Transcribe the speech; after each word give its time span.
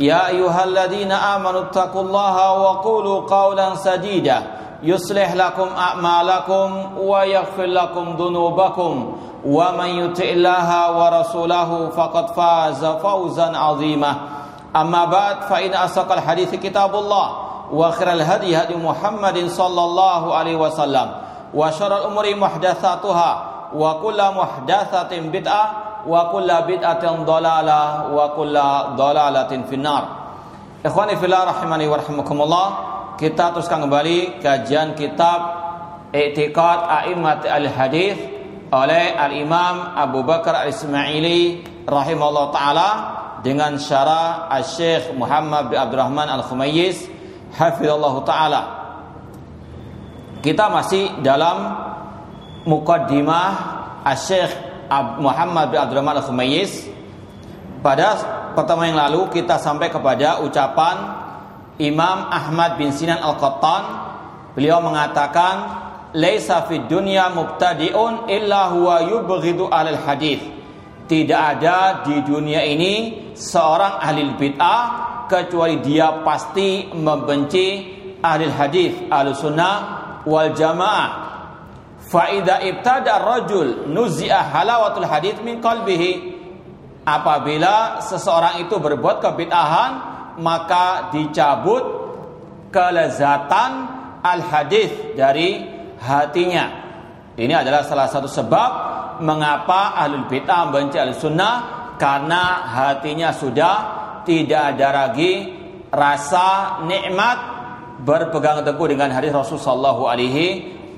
يا 0.00 0.28
أيها 0.28 0.64
الذين 0.64 1.12
آمنوا 1.12 1.60
اتقوا 1.60 2.02
الله 2.02 2.52
وقولوا 2.52 3.20
قولا 3.30 3.74
سديدا. 3.74 4.42
يصلح 4.82 5.32
لكم 5.32 5.68
أعمالكم 5.78 6.98
ويغفر 6.98 7.64
لكم 7.64 8.16
ذنوبكم. 8.18 9.16
ومن 9.46 9.86
يطع 9.86 10.24
الله 10.24 10.68
ورسوله 10.98 11.88
فقد 11.88 12.30
فاز 12.30 12.84
فوزا 12.84 13.56
عظيما. 13.56 14.14
أما 14.76 15.04
بعد 15.04 15.36
فإن 15.42 15.74
أصدق 15.74 16.12
الحديث 16.12 16.54
كتاب 16.54 16.94
الله 16.94 17.28
وخير 17.72 18.12
الهدي 18.12 18.56
هدي 18.56 18.76
محمد 18.76 19.46
صلى 19.46 19.84
الله 19.84 20.34
عليه 20.34 20.56
وسلم. 20.56 21.10
وشر 21.54 21.96
الأمور 21.96 22.34
محدثاتها 22.34 23.44
وكل 23.74 24.22
محدثة 24.22 25.10
بدعة 25.20 25.83
wa 26.04 26.30
kulla 26.30 26.68
bid'atin 26.68 27.24
dhalalah 27.24 28.12
wa 28.12 28.32
kulla 28.36 28.92
dhalalatin 28.96 29.64
finnar. 29.68 30.24
Ikhwani 30.84 31.16
fillah 31.16 31.48
rahimani 31.48 31.88
wa 31.88 31.96
rahimakumullah. 31.96 32.66
Kita 33.16 33.56
teruskan 33.56 33.88
kembali 33.88 34.42
kajian 34.42 34.92
kitab 34.98 35.40
I'tiqad 36.12 36.78
A'immat 36.86 37.46
al-Hadis 37.48 38.18
oleh 38.68 39.14
Al-Imam 39.14 39.94
Abu 39.96 40.26
Bakar 40.26 40.66
Al-Ismaili 40.66 41.62
rahimahullah 41.86 42.46
taala 42.50 42.88
dengan 43.40 43.78
syarah 43.78 44.50
Al-Syekh 44.50 45.14
Muhammad 45.14 45.70
bin 45.70 45.78
Abdurrahman 45.78 46.26
Al-Khumayyiz 46.26 47.06
hafizallahu 47.54 48.26
taala. 48.26 48.62
Kita 50.44 50.68
masih 50.68 51.22
dalam 51.24 51.80
mukaddimah 52.68 53.48
Al-Syekh 54.04 54.52
Muhammad 55.20 55.72
bin 55.72 55.78
Abdurrahman 55.80 56.20
Al-Khumayyiz 56.20 56.88
pada 57.84 58.16
pertemuan 58.56 58.92
yang 58.92 59.00
lalu 59.00 59.28
kita 59.32 59.60
sampai 59.60 59.92
kepada 59.92 60.40
ucapan 60.40 60.96
Imam 61.80 62.30
Ahmad 62.30 62.78
bin 62.78 62.94
Sinan 62.94 63.18
Al-Qattan. 63.18 63.84
Beliau 64.54 64.78
mengatakan 64.78 65.54
laisa 66.14 66.62
fid 66.70 66.86
dunya 66.86 67.26
mubtadi'un 67.34 68.30
illa 68.30 68.70
huwa 68.70 69.02
yubghidu 69.02 69.66
alal 69.66 69.98
hadis 69.98 70.38
tidak 71.10 71.58
ada 71.58 72.06
di 72.06 72.22
dunia 72.24 72.64
ini 72.64 72.94
seorang 73.34 74.00
ahli 74.00 74.38
bid'ah 74.38 74.82
kecuali 75.28 75.82
dia 75.82 76.22
pasti 76.22 76.88
membenci 76.94 77.66
ahli 78.22 78.46
hadis 78.48 78.92
ahli 79.10 79.34
sunnah 79.34 79.76
wal 80.24 80.54
jamaah 80.54 81.23
Faida 82.04 82.60
ibtada 82.60 83.16
rajul 83.16 83.88
nuzi'a 83.88 84.52
halawatul 84.52 85.08
hadith 85.08 85.40
min 85.40 85.58
qalbihi. 85.58 86.36
Apabila 87.04 88.00
seseorang 88.00 88.64
itu 88.64 88.76
berbuat 88.80 89.20
kebid'ahan, 89.20 89.92
maka 90.40 91.12
dicabut 91.12 91.84
kelezatan 92.72 93.72
al 94.24 94.40
hadith 94.40 95.16
dari 95.16 95.64
hatinya. 96.00 96.66
Ini 97.34 97.60
adalah 97.60 97.84
salah 97.84 98.08
satu 98.08 98.28
sebab 98.28 98.70
mengapa 99.20 99.96
ahlul 100.00 100.26
bid'ah 100.28 100.70
membenci 100.70 100.96
al 100.96 101.12
sunnah 101.16 101.54
karena 102.00 102.66
hatinya 102.72 103.30
sudah 103.30 103.76
tidak 104.26 104.74
ada 104.74 104.88
lagi 105.06 105.52
rasa 105.92 106.80
nikmat 106.88 107.38
berpegang 108.02 108.66
teguh 108.66 108.90
dengan 108.90 109.14
hadis 109.14 109.30
Rasulullah 109.30 109.70
sallallahu 109.70 110.02
alaihi 110.10 110.46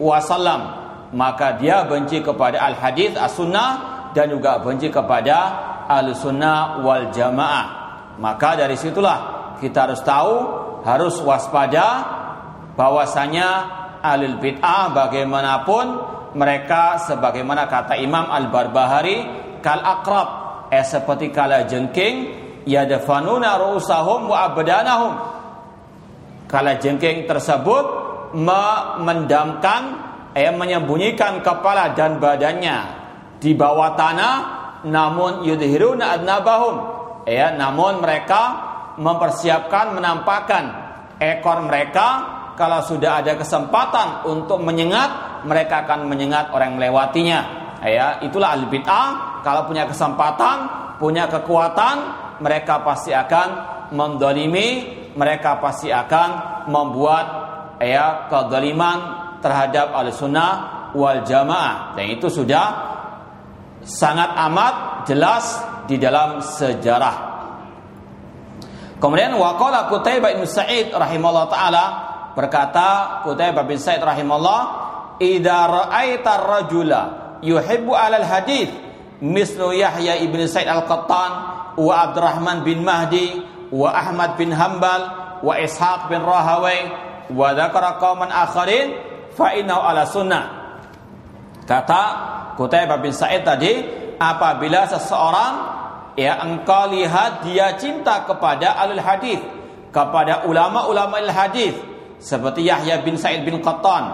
wasallam 0.01 0.86
maka 1.15 1.55
dia 1.61 1.87
benci 1.87 2.25
kepada 2.25 2.59
al 2.63 2.75
hadis 2.75 3.15
as 3.15 3.37
sunnah 3.37 4.11
dan 4.17 4.33
juga 4.33 4.59
benci 4.59 4.91
kepada 4.91 5.39
al 5.87 6.11
sunnah 6.17 6.83
wal 6.83 7.13
jamaah. 7.15 7.67
Maka 8.17 8.57
dari 8.57 8.75
situlah 8.75 9.55
kita 9.61 9.87
harus 9.91 10.01
tahu 10.03 10.35
harus 10.83 11.19
waspada 11.21 11.89
bahwasanya 12.79 13.49
alil 14.05 14.39
bid'ah 14.39 14.93
bagaimanapun 14.93 15.85
mereka 16.37 17.01
sebagaimana 17.01 17.67
kata 17.67 17.97
Imam 17.97 18.29
Al 18.29 18.53
Barbahari 18.53 19.25
kal 19.65 19.81
akrab 19.81 20.29
eh 20.69 20.85
seperti 20.85 21.33
kala 21.33 21.65
jengking 21.65 22.47
yadfanuna 22.69 23.57
ru'usahum 23.57 24.31
wa 24.31 24.53
abdanahum. 24.53 25.13
Kala 26.47 26.79
jengking 26.79 27.27
tersebut 27.27 27.85
memendamkan 28.37 30.06
eh 30.37 30.53
menyembunyikan 30.53 31.41
kepala 31.41 31.97
dan 31.97 32.21
badannya 32.21 32.79
di 33.41 33.57
bawah 33.57 33.97
tanah 33.97 34.35
namun 34.85 35.49
yudhiruna 35.49 36.21
adnabahum. 36.21 36.77
Ya 37.25 37.57
namun 37.57 38.05
mereka 38.05 38.43
mempersiapkan 39.01 39.97
menampakkan 39.97 40.65
ekor 41.17 41.65
mereka. 41.65 42.37
Kalau 42.57 42.81
sudah 42.81 43.21
ada 43.21 43.37
kesempatan 43.37 44.25
untuk 44.29 44.65
menyengat 44.65 45.45
mereka 45.45 45.85
akan 45.85 46.09
menyengat 46.09 46.53
orang 46.53 46.73
yang 46.73 46.79
melewatinya. 46.81 47.41
Ya 47.85 48.21
itulah 48.25 48.57
al 48.57 48.69
bid'ah 48.73 49.41
kalau 49.45 49.69
punya 49.69 49.85
kesempatan 49.85 50.57
punya 50.97 51.29
kekuatan 51.29 51.97
mereka 52.41 52.81
pasti 52.81 53.13
akan 53.13 53.49
mendolimi 53.93 54.89
mereka 55.13 55.61
pasti 55.61 55.93
akan 55.93 56.65
membuat 56.73 57.27
ya 57.81 58.29
kedoliman 58.33 59.26
terhadap 59.41 59.93
al-sunnah 59.93 60.53
wal 60.97 61.21
jamaah 61.23 61.93
dan 61.99 62.07
itu 62.09 62.27
sudah 62.33 62.67
sangat 63.85 64.35
amat 64.51 64.75
jelas 65.07 65.63
di 65.87 65.97
dalam 65.97 66.43
sejarah. 66.43 67.37
Kemudian 68.97 69.37
waqala 69.37 69.93
Qutaibah 69.93 70.35
bin 70.35 70.49
Sa'id 70.49 70.91
rahimahullah 70.91 71.47
taala 71.53 71.85
berkata 72.33 73.23
Qutaibah 73.23 73.63
bin 73.69 73.77
Sa'id 73.77 74.01
rahimahullah 74.01 74.61
idza 75.21 75.59
ra'aita 75.69 76.33
rajula 76.43 77.03
yuhibbu 77.45 77.93
'alal 77.93 78.25
hadith 78.25 78.73
mislu 79.21 79.77
Yahya 79.77 80.21
ibn 80.25 80.41
Sa'id 80.49 80.67
al-Qattan 80.67 81.31
wa 81.77 81.93
Abdurrahman 82.09 82.65
bin 82.65 82.83
Mahdi 82.83 83.45
wa 83.69 83.93
Ahmad 83.93 84.41
bin 84.41 84.49
Hambal 84.53 85.03
wa 85.45 85.53
Ishaq 85.61 86.09
bin 86.09 86.25
Rahawai 86.25 86.81
wa 87.33 87.53
dzakara 87.53 88.01
qauman 88.01 88.33
akharin 88.33 89.06
fa'inau 89.37 89.85
ala 89.85 90.09
sunnah. 90.09 90.45
Kata 91.69 92.03
Qutaibah 92.57 92.99
bin 93.05 93.13
Sa'id 93.13 93.45
tadi, 93.45 93.85
apabila 94.17 94.89
seseorang 94.89 95.55
ya 96.17 96.41
engkau 96.41 96.89
lihat 96.89 97.45
dia 97.45 97.77
cinta 97.77 98.25
kepada 98.25 98.81
alul 98.81 99.03
hadis, 99.05 99.39
kepada 99.93 100.49
ulama-ulama 100.49 101.21
al 101.21 101.29
hadis 101.29 101.77
seperti 102.17 102.65
Yahya 102.65 103.05
bin 103.05 103.21
Sa'id 103.21 103.45
bin 103.45 103.61
Qattan, 103.61 104.05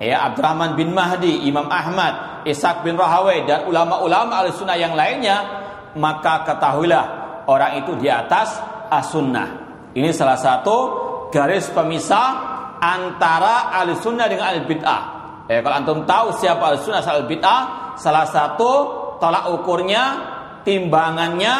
ya 0.00 0.32
Abdurrahman 0.32 0.72
bin 0.72 0.96
Mahdi, 0.96 1.44
Imam 1.44 1.68
Ahmad, 1.68 2.44
Ishaq 2.48 2.80
bin 2.80 2.96
Rahawai 2.96 3.44
dan 3.44 3.68
ulama-ulama 3.68 4.40
al 4.40 4.48
sunnah 4.56 4.80
yang 4.80 4.96
lainnya, 4.96 5.44
maka 6.00 6.48
ketahuilah 6.48 7.04
orang 7.44 7.84
itu 7.84 7.92
di 8.00 8.08
atas 8.08 8.56
as-sunnah. 8.88 9.48
Ini 9.92 10.08
salah 10.16 10.40
satu 10.40 10.76
garis 11.28 11.68
pemisah 11.68 12.51
antara 12.82 13.70
ahli 13.70 13.94
sunnah 13.94 14.26
dengan 14.26 14.50
ahli 14.50 14.66
bid'ah. 14.66 15.02
Eh, 15.46 15.62
kalau 15.62 15.74
antum 15.78 16.02
tahu 16.02 16.34
siapa 16.34 16.74
ahli 16.74 16.82
sunnah 16.82 16.98
ahli 16.98 17.30
bid'ah, 17.30 17.94
salah 17.94 18.26
satu 18.26 18.70
tolak 19.22 19.46
ukurnya, 19.54 20.02
timbangannya 20.66 21.54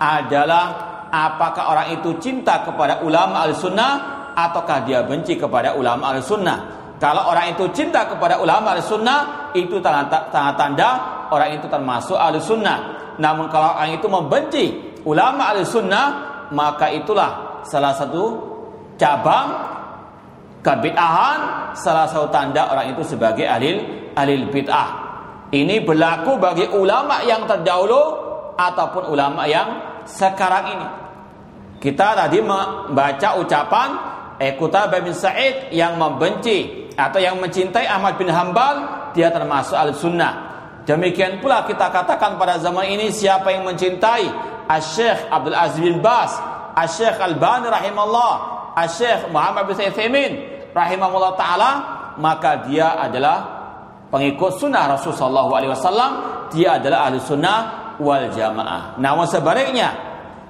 adalah 0.00 0.64
apakah 1.12 1.76
orang 1.76 1.88
itu 2.00 2.16
cinta 2.16 2.64
kepada 2.64 3.04
ulama 3.04 3.44
ahli 3.44 3.52
sunnah 3.52 3.92
ataukah 4.32 4.88
dia 4.88 5.04
benci 5.04 5.36
kepada 5.36 5.76
ulama 5.76 6.16
ahli 6.16 6.24
sunnah. 6.24 6.84
Kalau 6.94 7.26
orang 7.26 7.58
itu 7.58 7.66
cinta 7.74 8.06
kepada 8.06 8.38
ulama 8.38 8.78
al-sunnah, 8.78 9.50
itu 9.52 9.82
tanda-tanda 9.82 10.90
orang 11.34 11.58
itu 11.58 11.66
termasuk 11.66 12.14
al-sunnah. 12.14 13.12
Namun 13.18 13.50
kalau 13.50 13.74
orang 13.74 13.98
itu 13.98 14.06
membenci 14.06 14.64
ulama 15.02 15.52
al-sunnah, 15.52 16.06
maka 16.54 16.94
itulah 16.94 17.60
salah 17.66 17.98
satu 17.98 18.24
cabang 18.94 19.73
kebid'ahan, 20.64 21.70
salah 21.76 22.08
satu 22.08 22.32
tanda 22.32 22.72
orang 22.72 22.96
itu 22.96 23.04
sebagai 23.04 23.44
alil 23.44 24.08
alil 24.16 24.48
bid'ah. 24.48 25.04
Ini 25.52 25.84
berlaku 25.84 26.40
bagi 26.40 26.66
ulama 26.72 27.22
yang 27.22 27.44
terdahulu 27.44 28.02
ataupun 28.56 29.12
ulama 29.12 29.44
yang 29.46 30.02
sekarang 30.08 30.64
ini. 30.72 30.88
Kita 31.78 32.16
tadi 32.16 32.40
membaca 32.40 33.36
ucapan 33.38 33.88
Ekuta 34.40 34.90
bin 34.90 35.14
Sa'id 35.14 35.70
yang 35.70 35.94
membenci 35.94 36.90
atau 36.96 37.22
yang 37.22 37.38
mencintai 37.38 37.86
Ahmad 37.86 38.18
bin 38.18 38.32
Hambal 38.32 39.10
dia 39.14 39.30
termasuk 39.30 39.78
al-sunnah. 39.78 40.54
Demikian 40.88 41.38
pula 41.38 41.64
kita 41.64 41.92
katakan 41.92 42.36
pada 42.36 42.58
zaman 42.58 42.88
ini 42.88 43.14
siapa 43.14 43.52
yang 43.54 43.64
mencintai 43.64 44.26
Asy-Syaikh 44.68 45.28
Abdul 45.28 45.56
Aziz 45.56 45.80
bin 45.80 46.00
Bas, 46.00 46.34
Asy-Syaikh 46.76 47.20
Al-Bani 47.20 47.68
rahimallah, 47.68 48.34
Asy-Syaikh 48.74 49.32
Muhammad 49.32 49.70
bin 49.70 49.74
Saimin 49.76 50.53
rahimahullah 50.74 51.32
taala, 51.38 51.70
maka 52.18 52.66
dia 52.66 52.98
adalah 52.98 53.36
pengikut 54.10 54.58
sunnah 54.58 54.90
Rasulullah 54.90 55.46
SAW, 55.72 56.12
dia 56.50 56.76
adalah 56.76 57.08
ahli 57.08 57.22
sunnah 57.22 57.58
wal 58.02 58.28
jamaah. 58.34 58.98
Namun 58.98 59.24
sebaliknya, 59.30 59.94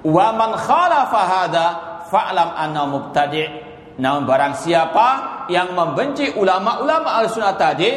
wa 0.03 0.33
man 0.33 0.57
khalafa 0.57 1.21
hada 1.23 1.67
fa'lam 2.09 2.51
anna 2.57 2.83
mubtadi' 2.89 3.65
Namun 3.95 4.27
barang 4.27 4.59
siapa 4.59 5.09
yang 5.47 5.71
membenci 5.71 6.35
ulama-ulama 6.35 7.15
al-sunnah 7.23 7.55
tadi, 7.55 7.95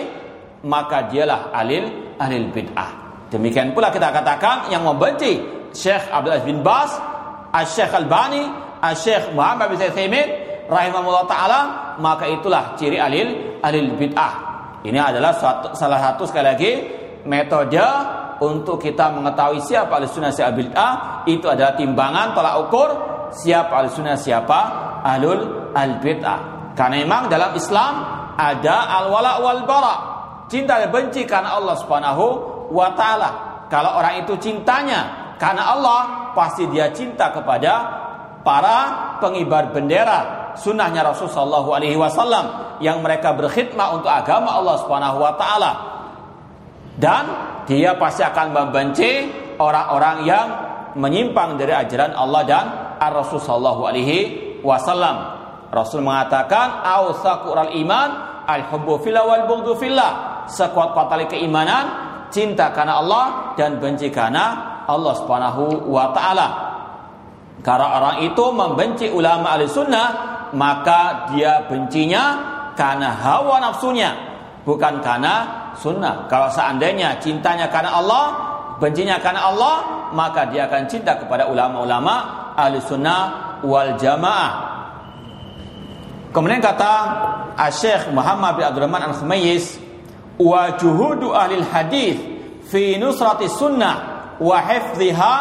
maka 0.69 1.09
dialah 1.09 1.49
alil 1.49 2.13
alil 2.21 2.53
bid'ah. 2.53 3.25
Demikian 3.33 3.73
pula 3.73 3.89
kita 3.89 4.13
katakan 4.13 4.69
yang 4.69 4.85
membenci 4.85 5.41
Syekh 5.73 6.05
Abdul 6.13 6.37
Aziz 6.37 6.45
bin 6.45 6.61
Bas, 6.61 6.93
Syekh 7.65 7.97
Al-Bani, 7.97 8.45
Syekh 8.93 9.33
Muhammad 9.33 9.73
bin 9.73 9.77
Saimin 9.81 10.46
rahimahullah 10.67 11.25
taala, 11.25 11.59
maka 11.97 12.27
itulah 12.27 12.75
ciri 12.75 12.99
alil 12.99 13.59
alil 13.63 13.95
bid'ah. 13.95 14.33
Ini 14.85 14.99
adalah 14.99 15.33
suatu, 15.35 15.73
salah 15.73 15.99
satu 15.99 16.23
sekali 16.29 16.45
lagi 16.45 16.71
metode 17.25 17.81
untuk 18.39 18.77
kita 18.77 19.09
mengetahui 19.11 19.59
siapa 19.65 19.97
ahli 19.97 20.05
sunnah 20.07 20.29
siapa 20.29 20.53
bid'ah 20.53 20.91
itu 21.25 21.49
adalah 21.49 21.73
timbangan 21.73 22.37
tolak 22.37 22.55
ukur 22.69 22.89
siapa 23.33 23.81
ahli 23.81 23.89
sunnah 23.89 24.15
siapa 24.15 24.59
ahlul 25.01 25.73
al 25.73 25.97
bid'ah. 25.99 26.71
Karena 26.77 27.01
memang 27.01 27.25
dalam 27.27 27.57
Islam 27.57 27.93
ada 28.37 28.77
al 29.01 29.09
wala 29.09 29.41
wal 29.41 29.65
bara. 29.65 29.95
Cinta 30.47 30.79
dan 30.79 30.93
benci 30.93 31.27
karena 31.27 31.59
Allah 31.59 31.75
Subhanahu 31.75 32.25
wa 32.71 32.93
taala. 32.95 33.29
Kalau 33.67 33.99
orang 33.99 34.23
itu 34.23 34.39
cintanya 34.39 35.27
karena 35.37 35.69
Allah, 35.75 36.31
pasti 36.33 36.65
dia 36.71 36.89
cinta 36.89 37.29
kepada 37.29 37.73
para 38.41 38.77
pengibar 39.21 39.69
bendera 39.69 40.46
sunnahnya 40.55 41.03
Rasul 41.03 41.27
Shallallahu 41.27 41.69
Alaihi 41.75 41.99
Wasallam 41.99 42.77
yang 42.79 43.03
mereka 43.03 43.35
berkhidmat 43.35 43.99
untuk 43.99 44.11
agama 44.11 44.55
Allah 44.55 44.75
Subhanahu 44.79 45.17
Wa 45.19 45.33
Taala 45.35 45.71
dan 46.97 47.23
dia 47.67 47.93
pasti 47.99 48.23
akan 48.25 48.47
membenci 48.55 49.11
orang-orang 49.59 50.17
yang 50.25 50.47
menyimpang 50.97 51.59
dari 51.59 51.73
ajaran 51.75 52.15
Allah 52.15 52.41
dan 52.47 52.65
Rasul 53.13 53.37
Shallallahu 53.37 53.81
Alaihi 53.85 54.19
Wasallam. 54.65 55.37
Rasul 55.69 56.01
mengatakan 56.01 56.81
al 56.81 57.11
iman 57.75 58.09
al-hubbu 58.47 59.03
fillah 59.03 59.23
wal 59.27 59.45
fillah. 59.77 60.11
Sekuat-kuat 60.47 61.27
keimanan 61.27 61.85
cinta 62.31 62.71
karena 62.71 63.03
Allah 63.03 63.25
dan 63.59 63.83
benci 63.83 64.07
karena 64.07 64.79
Allah 64.87 65.13
Subhanahu 65.19 65.91
wa 65.91 66.15
taala. 66.15 66.47
Karena 67.59 67.99
orang 67.99 68.15
itu 68.23 68.45
membenci 68.55 69.11
ulama 69.11 69.59
ahli 69.59 69.67
sunnah 69.67 70.36
maka 70.53 71.31
dia 71.33 71.65
bencinya 71.67 72.55
karena 72.77 73.11
hawa 73.11 73.59
nafsunya 73.59 74.27
bukan 74.67 74.99
karena 74.99 75.67
sunnah. 75.79 76.27
Kalau 76.27 76.51
seandainya 76.51 77.15
cintanya 77.23 77.71
karena 77.71 77.95
Allah, 77.95 78.25
bencinya 78.83 79.15
karena 79.23 79.47
Allah, 79.47 79.75
maka 80.11 80.51
dia 80.51 80.67
akan 80.67 80.83
cinta 80.91 81.15
kepada 81.15 81.47
ulama-ulama 81.47 82.15
ahli 82.59 82.83
sunnah 82.83 83.57
wal 83.63 83.95
jamaah. 83.95 84.75
Kemudian 86.35 86.59
kata 86.59 86.93
Syekh 87.71 88.11
Muhammad 88.11 88.59
bin 88.59 88.67
Abdurrahman 88.67 89.09
Al-Khumayyiz 89.09 89.79
wa 90.37 90.75
juhudu 90.75 91.33
ahli 91.33 91.63
hadis 91.63 92.19
fi 92.67 92.99
nusrati 92.99 93.47
sunnah 93.47 93.95
wa 94.37 94.57
hifdhiha 94.61 95.35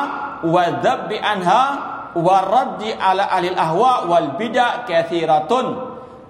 wa 0.47 0.63
dhabbi 0.81 1.19
anha 1.21 1.96
wa 2.17 2.37
raddi 2.43 2.93
ala 2.93 3.29
ahli 3.29 3.53
ahwa 3.53 4.09
wal 4.09 4.41
bid'ah 4.41 4.89
kathiratun 4.89 5.67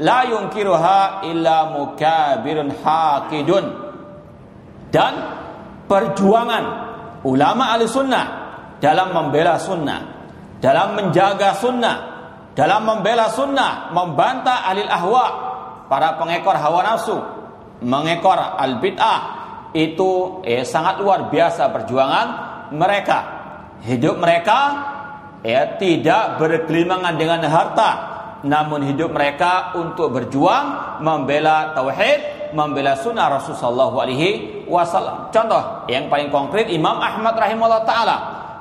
la 0.02 0.26
yunkiruha 0.26 1.24
illa 1.30 1.70
mukabirun 1.72 2.74
haqidun 2.82 3.64
dan 4.90 5.14
perjuangan 5.86 6.64
ulama 7.22 7.78
ahli 7.78 7.86
sunnah 7.86 8.26
dalam 8.82 9.14
membela 9.14 9.56
sunnah 9.56 10.00
dalam 10.58 10.98
menjaga 10.98 11.54
sunnah 11.56 12.16
dalam 12.56 12.88
membela 12.88 13.28
sunnah, 13.28 13.92
membantah 13.92 14.64
alil 14.64 14.88
ahwa, 14.88 15.26
para 15.92 16.16
pengekor 16.16 16.56
hawa 16.56 16.80
nafsu, 16.80 17.20
mengekor 17.84 18.40
al 18.40 18.80
bid'ah, 18.80 19.20
itu 19.76 20.40
eh, 20.40 20.64
sangat 20.64 21.04
luar 21.04 21.28
biasa 21.28 21.68
perjuangan 21.68 22.26
mereka. 22.72 23.18
Hidup 23.84 24.16
mereka 24.16 24.58
ya 25.44 25.76
tidak 25.76 26.40
berkelimangan 26.40 27.14
dengan 27.18 27.40
harta, 27.48 27.90
namun 28.46 28.84
hidup 28.86 29.10
mereka 29.12 29.74
untuk 29.74 30.14
berjuang 30.14 31.00
membela 31.02 31.72
tauhid, 31.74 32.52
membela 32.54 32.94
sunnah 32.94 33.32
Rasulullah 33.32 33.90
Alaihi 33.90 34.64
Wasallam. 34.70 35.34
Contoh 35.34 35.88
yang 35.90 36.06
paling 36.06 36.30
konkret 36.30 36.70
Imam 36.70 36.96
Ahmad 37.00 37.34
rahimahullah 37.34 37.82
taala, 37.88 38.16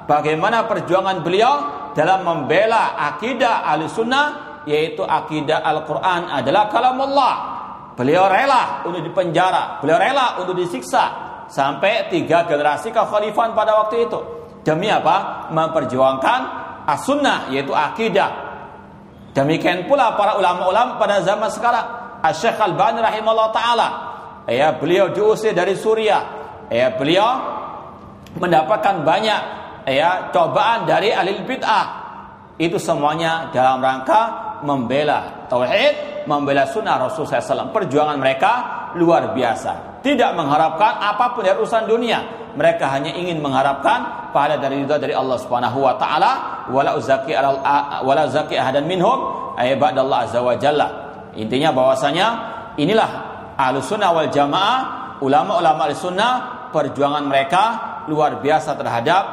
bagaimana 0.09 0.65
perjuangan 0.65 1.21
beliau 1.21 1.53
dalam 1.93 2.25
membela 2.25 2.97
akidah 2.97 3.63
ahli 3.67 3.87
sunnah 3.87 4.25
yaitu 4.65 5.05
akidah 5.05 5.61
Al-Quran 5.61 6.27
adalah 6.27 6.67
kalam 6.73 6.97
Allah. 6.97 7.33
Beliau 7.95 8.27
rela 8.27 8.83
untuk 8.83 8.99
dipenjara, 8.99 9.79
beliau 9.79 9.95
rela 9.95 10.35
untuk 10.43 10.57
disiksa 10.57 11.03
sampai 11.47 12.11
tiga 12.11 12.43
generasi 12.43 12.91
kekhalifahan 12.91 13.55
pada 13.55 13.85
waktu 13.85 14.09
itu. 14.09 14.19
Demi 14.65 14.89
apa? 14.89 15.47
Memperjuangkan 15.53 16.64
as-sunnah 16.85 17.49
yaitu 17.51 17.73
akidah. 17.73 18.31
Demikian 19.35 19.89
pula 19.89 20.15
para 20.15 20.39
ulama-ulama 20.39 20.95
pada 20.95 21.19
zaman 21.25 21.51
sekarang. 21.51 22.05
Syekh 22.31 22.57
Al-Bani 22.57 23.03
rahimahullah 23.03 23.49
taala. 23.51 23.87
Ya, 24.47 24.73
beliau 24.77 25.11
diusir 25.11 25.51
dari 25.51 25.75
Suriah. 25.75 26.23
Ya, 26.71 26.93
beliau 26.95 27.27
mendapatkan 28.39 29.05
banyak 29.05 29.39
ya 29.85 30.33
cobaan 30.33 30.89
dari 30.89 31.13
alil 31.13 31.45
bid'ah 31.45 32.05
itu 32.55 32.79
semuanya 32.79 33.51
dalam 33.51 33.83
rangka 33.83 34.45
membela 34.63 35.45
tauhid, 35.51 36.25
membela 36.25 36.63
sunnah 36.65 36.95
Rasul 36.95 37.27
SAW. 37.27 37.75
Perjuangan 37.75 38.15
mereka 38.15 38.51
luar 38.95 39.35
biasa. 39.35 39.99
Tidak 39.99 40.31
mengharapkan 40.37 41.03
apa 41.03 41.35
pun 41.35 41.43
dari 41.43 41.59
urusan 41.59 41.83
dunia. 41.83 42.44
Mereka 42.55 42.87
hanya 42.87 43.11
ingin 43.11 43.43
mengharapkan 43.43 44.31
pahala 44.31 44.55
dari 44.59 44.83
ridha 44.83 44.95
dari 44.95 45.11
Allah 45.11 45.35
Subhanahu 45.39 45.83
wa 45.83 45.99
taala 45.99 46.31
wala 46.71 46.95
uzaki 46.95 47.35
wala 48.01 48.23
zaki 48.31 48.55
ahadan 48.55 48.87
minhum 48.87 49.51
ibadallah 49.59 50.27
azza 50.27 50.39
wa 50.39 50.55
jalla. 50.55 50.87
Intinya 51.35 51.75
bahwasanya 51.75 52.27
inilah 52.79 53.09
ahlus 53.59 53.91
sunnah 53.91 54.15
wal 54.15 54.31
jamaah, 54.31 55.19
ulama-ulama 55.19 55.91
sunnah 55.91 56.33
perjuangan 56.71 57.23
mereka 57.27 57.63
luar 58.11 58.39
biasa 58.39 58.75
terhadap 58.75 59.23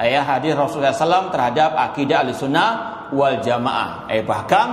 ayat 0.00 0.24
hadis 0.24 0.56
Rasulullah 0.56 0.96
SAW 0.96 1.28
terhadap 1.28 1.76
akidah 1.76 2.24
al-sunnah 2.24 2.68
wal 3.12 3.36
jamaah. 3.44 4.08
Eh 4.08 4.24
bahkan 4.24 4.68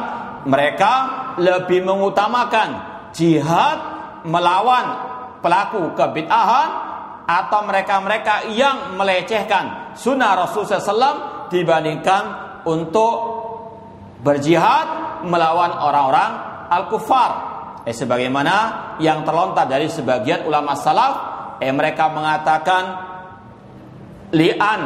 mereka 0.47 0.93
lebih 1.35 1.83
mengutamakan 1.83 2.79
jihad 3.11 3.77
melawan 4.23 4.95
pelaku 5.43 5.91
kebid'ahan 5.93 6.86
atau 7.27 7.67
mereka-mereka 7.67 8.55
yang 8.55 8.95
melecehkan 8.95 9.93
sunnah 9.99 10.47
Rasulullah 10.47 10.79
SAW 10.79 11.15
dibandingkan 11.51 12.23
untuk 12.63 13.15
berjihad 14.23 15.19
melawan 15.27 15.75
orang-orang 15.75 16.31
al-kufar. 16.71 17.31
Eh 17.83 17.95
sebagaimana 17.95 18.55
yang 19.03 19.27
terlontar 19.27 19.67
dari 19.67 19.91
sebagian 19.91 20.47
ulama 20.47 20.75
salaf, 20.75 21.13
eh 21.59 21.71
mereka 21.71 22.11
mengatakan 22.11 22.83
li'an 24.31 24.81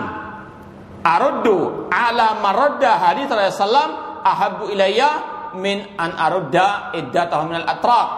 aruddu 1.01 1.89
ala 1.89 2.41
maradda 2.41 3.01
hadis 3.01 3.25
Rasulullah 3.29 4.21
ahabbu 4.21 4.69
ilayya 4.69 5.09
min 5.57 5.81
an 5.97 6.13
arudda 6.13 6.93
iddatahum 6.93 7.53
minal 7.53 7.65
atraq 7.65 8.09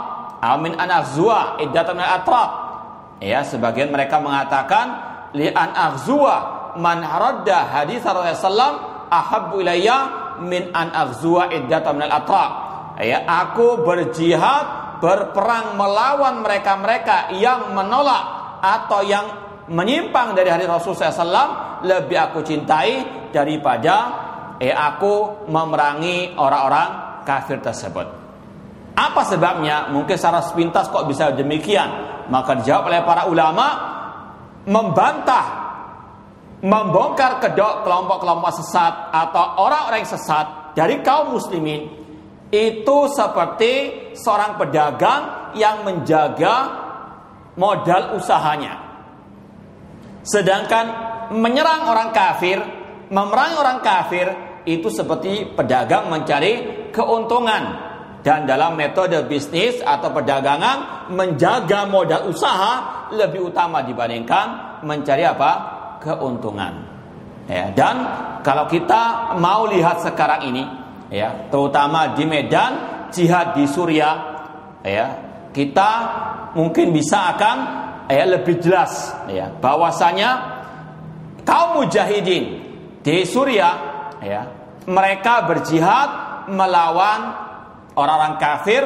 amin 0.44 0.76
anaghzuwa 0.76 1.64
iddatan 1.64 1.96
min 1.96 2.04
atraq 2.04 2.63
ya 3.24 3.40
sebagian 3.48 3.88
mereka 3.88 4.20
mengatakan 4.20 4.86
li 5.32 5.48
an 5.48 5.72
aghzuwa 5.72 6.38
man 6.76 7.00
radda 7.00 7.72
hadis 7.72 8.04
Rasulullah 8.04 9.08
ahabbu 9.08 9.64
ilayya 9.64 9.98
min 10.44 10.76
an 10.76 10.92
aghzuwa 10.92 11.48
iddatan 11.56 12.04
min 12.04 12.12
atraq 12.12 12.52
ya 13.00 13.24
aku 13.24 13.80
berjihad 13.82 15.00
berperang 15.00 15.80
melawan 15.80 16.44
mereka-mereka 16.44 17.32
yang 17.36 17.72
menolak 17.72 18.60
atau 18.64 19.04
yang 19.04 19.26
menyimpang 19.68 20.36
dari 20.36 20.52
hadis 20.52 20.68
Rasul 20.68 20.96
SAW 20.96 21.84
lebih 21.84 22.16
aku 22.16 22.40
cintai 22.44 23.28
daripada 23.32 23.96
eh 24.60 24.72
aku 24.72 25.48
memerangi 25.52 26.40
orang-orang 26.40 27.20
kafir 27.28 27.60
tersebut. 27.60 28.08
Apa 28.94 29.26
sebabnya? 29.26 29.90
Mungkin 29.90 30.16
secara 30.16 30.40
sepintas 30.46 30.88
kok 30.88 31.04
bisa 31.10 31.34
demikian. 31.34 32.13
Maka 32.32 32.62
dijawab 32.62 32.84
oleh 32.92 33.02
para 33.04 33.24
ulama 33.28 33.68
membantah 34.64 35.64
membongkar 36.64 37.44
kedok 37.44 37.84
kelompok-kelompok 37.84 38.52
sesat 38.64 39.12
atau 39.12 39.60
orang-orang 39.60 40.08
yang 40.08 40.12
sesat 40.16 40.72
dari 40.72 41.04
kaum 41.04 41.36
muslimin 41.36 41.92
itu 42.54 42.98
seperti 43.12 43.74
seorang 44.16 44.56
pedagang 44.56 45.52
yang 45.60 45.84
menjaga 45.84 46.56
modal 47.60 48.16
usahanya. 48.16 48.80
Sedangkan 50.24 50.86
menyerang 51.36 51.92
orang 51.92 52.16
kafir, 52.16 52.64
memerangi 53.12 53.56
orang 53.60 53.80
kafir 53.84 54.28
itu 54.64 54.88
seperti 54.88 55.52
pedagang 55.52 56.08
mencari 56.08 56.88
keuntungan 56.96 57.93
dan 58.24 58.48
dalam 58.48 58.80
metode 58.80 59.20
bisnis 59.28 59.84
atau 59.84 60.16
perdagangan 60.16 61.12
menjaga 61.12 61.84
modal 61.86 62.32
usaha 62.32 63.06
lebih 63.12 63.52
utama 63.52 63.84
dibandingkan 63.84 64.80
mencari 64.88 65.28
apa? 65.28 65.52
Keuntungan. 66.00 66.74
Ya 67.52 67.76
dan 67.76 67.96
kalau 68.48 68.72
kita 68.72 69.36
mau 69.36 69.68
lihat 69.68 70.00
sekarang 70.00 70.48
ini 70.48 70.64
ya 71.12 71.52
terutama 71.52 72.16
di 72.16 72.24
Medan 72.24 72.72
jihad 73.12 73.60
di 73.60 73.68
Suriah 73.68 74.16
ya 74.80 75.08
kita 75.52 75.92
mungkin 76.56 76.96
bisa 76.96 77.36
akan 77.36 77.58
ya 78.08 78.24
lebih 78.40 78.64
jelas 78.64 79.12
ya 79.28 79.52
bahwasanya 79.60 80.30
kaum 81.44 81.84
mujahidin 81.84 82.64
di 83.04 83.16
Suriah 83.28 83.76
ya 84.24 84.48
mereka 84.88 85.44
berjihad 85.44 86.10
melawan 86.48 87.43
orang-orang 87.98 88.36
kafir, 88.42 88.84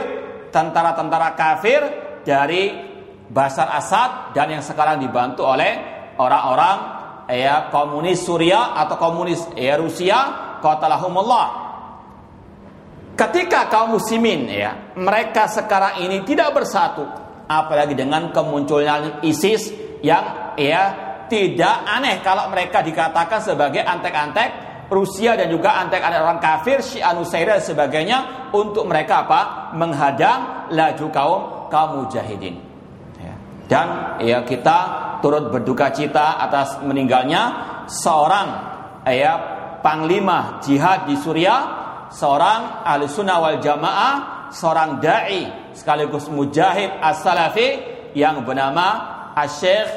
tentara-tentara 0.51 1.35
kafir 1.35 1.81
dari 2.23 2.71
Basar 3.27 3.67
Asad 3.75 4.31
dan 4.31 4.47
yang 4.55 4.63
sekarang 4.63 5.03
dibantu 5.03 5.43
oleh 5.43 5.75
orang-orang 6.15 6.77
ya 7.27 7.67
komunis 7.67 8.23
Suria 8.23 8.71
atau 8.75 8.95
komunis 8.95 9.51
ya 9.55 9.75
Rusia 9.75 10.19
qatalahumullah. 10.63 11.67
Ketika 13.17 13.67
kaum 13.67 13.97
muslimin 13.97 14.45
ya, 14.47 14.93
mereka 14.95 15.49
sekarang 15.49 16.05
ini 16.05 16.21
tidak 16.21 16.53
bersatu 16.53 17.03
apalagi 17.49 17.97
dengan 17.97 18.29
kemunculan 18.29 19.25
ISIS 19.25 19.73
yang 20.05 20.53
ya 20.59 20.83
tidak 21.27 21.83
aneh 21.83 22.21
kalau 22.23 22.47
mereka 22.47 22.79
dikatakan 22.85 23.43
sebagai 23.43 23.83
antek-antek 23.83 24.66
Rusia 24.87 25.35
dan 25.35 25.51
juga 25.51 25.83
antek-antek 25.83 26.23
orang 26.23 26.39
kafir 26.39 26.79
Syiah 26.79 27.11
Nusairat 27.11 27.59
dan 27.59 27.65
sebagainya 27.65 28.17
untuk 28.55 28.87
mereka 28.87 29.27
apa? 29.27 29.41
menghadang 29.75 30.71
laju 30.71 31.05
kaum 31.11 31.41
kaum 31.67 32.03
mujahidin. 32.03 32.55
Ya. 33.19 33.35
Dan 33.67 33.87
ya 34.23 34.39
kita 34.47 34.77
turut 35.19 35.51
berduka 35.51 35.91
cita 35.91 36.39
atas 36.39 36.79
meninggalnya 36.83 37.43
seorang 37.91 38.47
ya 39.03 39.33
panglima 39.83 40.63
jihad 40.63 41.03
di 41.07 41.19
Suriah, 41.19 41.61
seorang 42.11 42.87
ahli 42.87 43.11
sunnah 43.11 43.37
wal 43.43 43.59
jamaah, 43.59 44.47
seorang 44.55 45.03
dai 45.03 45.71
sekaligus 45.75 46.31
mujahid 46.31 46.95
as-salafi 47.03 47.83
yang 48.15 48.47
bernama 48.47 49.15
Syekh 49.45 49.89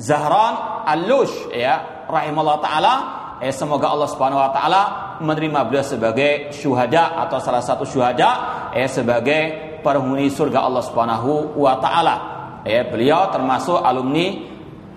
Zahran 0.00 0.86
Al-Lush 0.88 1.52
ya 1.52 2.06
rahimahullah 2.08 2.58
taala 2.64 2.94
eh, 3.40 3.52
semoga 3.52 3.88
Allah 3.88 4.08
Subhanahu 4.12 4.40
wa 4.40 4.50
taala 4.52 4.82
menerima 5.20 5.60
beliau 5.68 5.84
sebagai 5.84 6.52
syuhada 6.52 7.16
atau 7.26 7.40
salah 7.40 7.64
satu 7.64 7.88
syuhada 7.88 8.30
eh 8.76 8.88
sebagai 8.88 9.76
penghuni 9.80 10.28
surga 10.28 10.64
Allah 10.64 10.84
Subhanahu 10.84 11.56
wa 11.56 11.80
taala. 11.80 12.16
Eh 12.64 12.84
beliau 12.84 13.32
termasuk 13.32 13.80
alumni 13.80 14.36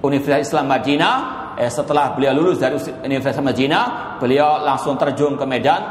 Universitas 0.03 0.51
Islam 0.51 0.67
Madinah. 0.67 1.15
Eh 1.55 1.71
setelah 1.71 2.11
beliau 2.17 2.33
lulus 2.35 2.59
dari 2.59 2.75
Universitas 3.07 3.39
Madinah, 3.39 4.17
beliau 4.19 4.59
langsung 4.63 4.99
terjun 4.99 5.39
ke 5.39 5.45
medan 5.47 5.81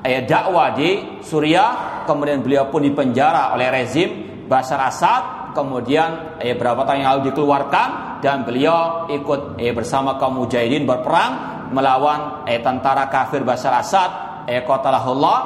eh 0.00 0.24
dakwah 0.24 0.72
di 0.72 1.20
Suriah, 1.20 2.04
kemudian 2.06 2.40
beliau 2.40 2.70
pun 2.70 2.80
dipenjara 2.80 3.52
oleh 3.52 3.68
rezim 3.68 4.08
Bashar 4.48 4.80
Assad, 4.80 5.52
kemudian 5.52 6.40
eh 6.40 6.56
beberapa 6.56 6.88
tahun 6.88 7.04
yang 7.04 7.10
lalu 7.18 7.22
dikeluarkan 7.34 7.88
dan 8.24 8.46
beliau 8.46 9.10
ikut 9.10 9.60
eh 9.60 9.74
bersama 9.74 10.16
kaum 10.16 10.40
mujahidin 10.40 10.86
berperang 10.88 11.47
melawan 11.70 12.48
eh, 12.48 12.60
tentara 12.60 13.08
kafir 13.08 13.44
Basar 13.44 13.76
Asad 13.78 14.10
eh, 14.48 14.64
qatalahullah 14.64 15.38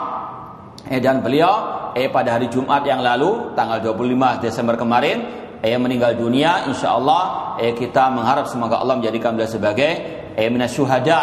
eh, 0.89 1.01
dan 1.03 1.21
beliau 1.21 1.93
eh, 1.95 2.09
pada 2.09 2.39
hari 2.39 2.49
Jumat 2.49 2.83
yang 2.87 3.03
lalu 3.05 3.53
tanggal 3.59 3.83
25 3.83 4.45
Desember 4.45 4.75
kemarin 4.79 5.19
eh, 5.63 5.79
meninggal 5.79 6.19
dunia 6.19 6.67
insyaallah 6.67 7.57
eh, 7.63 7.73
kita 7.73 8.11
mengharap 8.11 8.51
semoga 8.51 8.83
Allah 8.83 8.99
menjadikan 8.99 9.39
beliau 9.39 9.51
sebagai 9.51 9.93
eh, 10.37 10.49
minasyuhada. 10.49 11.21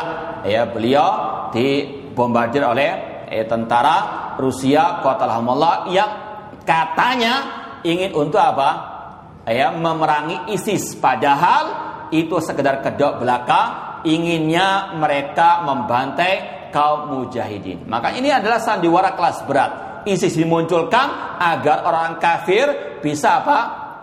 Eh, 0.47 0.55
beliau 0.71 1.07
dibombardir 1.51 2.63
oleh 2.63 2.91
eh, 3.27 3.43
tentara 3.43 4.31
Rusia 4.39 5.03
qatalahumullah 5.03 5.91
yang 5.91 6.11
katanya 6.63 7.33
ingin 7.83 8.15
untuk 8.15 8.39
apa? 8.39 8.97
Ya, 9.49 9.73
memerangi 9.73 10.53
ISIS. 10.53 10.93
Padahal 10.93 11.89
itu 12.13 12.37
sekedar 12.37 12.85
kedok 12.85 13.17
belaka 13.17 13.88
inginnya 14.05 14.95
mereka 14.95 15.63
membantai 15.65 16.69
kaum 16.69 17.11
mujahidin. 17.11 17.85
Maka 17.89 18.13
ini 18.15 18.29
adalah 18.29 18.61
sandiwara 18.61 19.17
kelas 19.17 19.43
berat. 19.45 19.71
ISIS 20.07 20.37
dimunculkan 20.39 21.37
agar 21.37 21.83
orang 21.83 22.17
kafir 22.21 22.99
bisa 23.03 23.43
apa? 23.43 23.59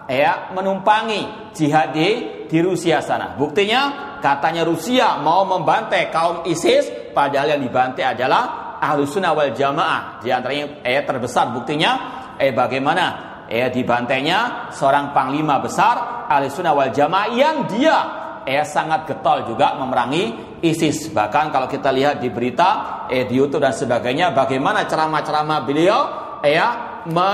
Ya, 0.07 0.55
menumpangi 0.55 1.51
jihad 1.51 1.91
di, 1.91 2.09
di 2.47 2.59
Rusia 2.63 3.03
sana. 3.03 3.35
Buktinya 3.35 4.19
katanya 4.23 4.63
Rusia 4.63 5.19
mau 5.19 5.43
membantai 5.43 6.15
kaum 6.15 6.47
ISIS 6.47 7.11
padahal 7.11 7.59
yang 7.59 7.63
dibantai 7.67 8.15
adalah 8.15 8.77
ahlu 8.79 9.03
sunnah 9.09 9.35
wal 9.35 9.51
jamaah. 9.51 10.23
Di 10.23 10.31
antaranya 10.31 10.85
eh, 10.87 11.03
terbesar 11.03 11.51
buktinya 11.51 11.91
eh 12.39 12.55
bagaimana 12.55 13.05
eh 13.51 13.67
dibantainya 13.71 14.71
seorang 14.71 15.11
panglima 15.11 15.59
besar 15.59 16.27
ahli 16.31 16.51
sunnah 16.51 16.75
wal 16.75 16.93
jamaah 16.93 17.29
yang 17.33 17.67
dia 17.67 18.26
eh 18.47 18.63
sangat 18.63 19.11
getol 19.11 19.43
juga 19.51 19.75
memerangi 19.75 20.57
ISIS. 20.63 21.11
Bahkan 21.11 21.51
kalau 21.51 21.67
kita 21.67 21.91
lihat 21.91 22.23
di 22.23 22.31
berita 22.31 23.05
eh 23.11 23.27
di 23.27 23.35
YouTube 23.35 23.61
dan 23.61 23.75
sebagainya 23.75 24.31
bagaimana 24.31 24.87
ceramah-ceramah 24.87 25.61
beliau 25.67 26.01
eh 26.47 26.55
ya 26.55 27.03
me, 27.11 27.31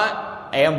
eh, 0.48 0.72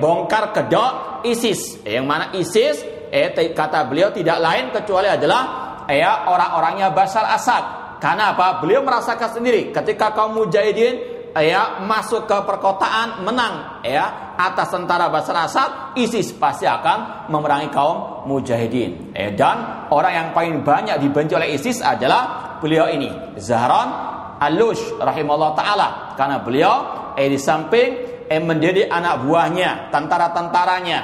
kedok 0.49 1.21
ISIS. 1.21 1.85
Eh, 1.85 2.01
yang 2.01 2.09
mana 2.09 2.33
ISIS 2.33 2.81
eh 3.13 3.29
kata 3.53 3.85
beliau 3.85 4.09
tidak 4.09 4.41
lain 4.41 4.73
kecuali 4.73 5.05
adalah 5.05 5.85
eh 5.85 6.01
ya 6.01 6.25
orang-orangnya 6.25 6.89
Basar 6.89 7.29
Asad. 7.29 7.83
Karena 8.01 8.35
apa? 8.35 8.59
Beliau 8.59 8.83
merasakan 8.83 9.39
sendiri 9.39 9.71
ketika 9.71 10.11
kaum 10.11 10.35
mujahidin 10.35 11.12
ya 11.41 11.81
masuk 11.81 12.29
ke 12.29 12.37
perkotaan 12.45 13.25
menang. 13.25 13.81
Ya 13.81 14.35
atas 14.37 14.69
tentara 14.69 15.09
Basar 15.09 15.49
Asad 15.49 15.97
ISIS 15.97 16.33
pasti 16.37 16.69
akan 16.69 17.29
memerangi 17.33 17.73
kaum 17.73 18.27
mujahidin. 18.29 19.15
Eh, 19.17 19.33
dan 19.33 19.89
orang 19.89 20.13
yang 20.13 20.27
paling 20.35 20.61
banyak 20.61 21.01
dibenci 21.01 21.33
oleh 21.33 21.57
ISIS 21.57 21.81
adalah 21.81 22.57
beliau 22.61 22.85
ini 22.89 23.37
Zahran 23.41 23.89
Al-Lush 24.37 25.01
rahimahullah 25.01 25.51
taala. 25.57 25.89
Karena 26.13 26.37
beliau 26.45 26.75
eh 27.17 27.29
di 27.29 27.39
samping 27.41 27.89
eh 28.29 28.41
mendidik 28.41 28.89
anak 28.89 29.25
buahnya 29.25 29.89
tentara-tentaranya 29.89 30.99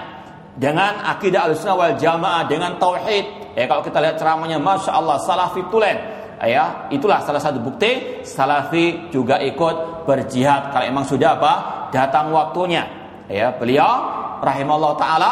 dengan 0.59 1.07
akidah 1.07 1.50
al-sunnah 1.50 1.77
wal 1.77 1.95
jamaah 1.98 2.45
dengan 2.45 2.77
tauhid. 2.77 3.57
Eh 3.57 3.65
kalau 3.65 3.81
kita 3.81 3.98
lihat 3.98 4.21
ceramahnya 4.21 4.62
masya 4.62 4.93
Allah 4.93 5.17
salafi 5.17 5.65
tulen 5.74 6.18
ya 6.48 6.88
itulah 6.93 7.19
salah 7.25 7.43
satu 7.43 7.60
bukti 7.60 8.24
salafi 8.24 9.12
juga 9.12 9.41
ikut 9.43 10.05
berjihad. 10.08 10.72
Kalau 10.72 10.86
emang 10.86 11.03
sudah 11.03 11.36
apa? 11.36 11.53
Datang 11.91 12.31
waktunya. 12.31 12.86
Ya 13.27 13.51
beliau 13.55 13.91
rahimahullah 14.39 14.93
taala 14.96 15.31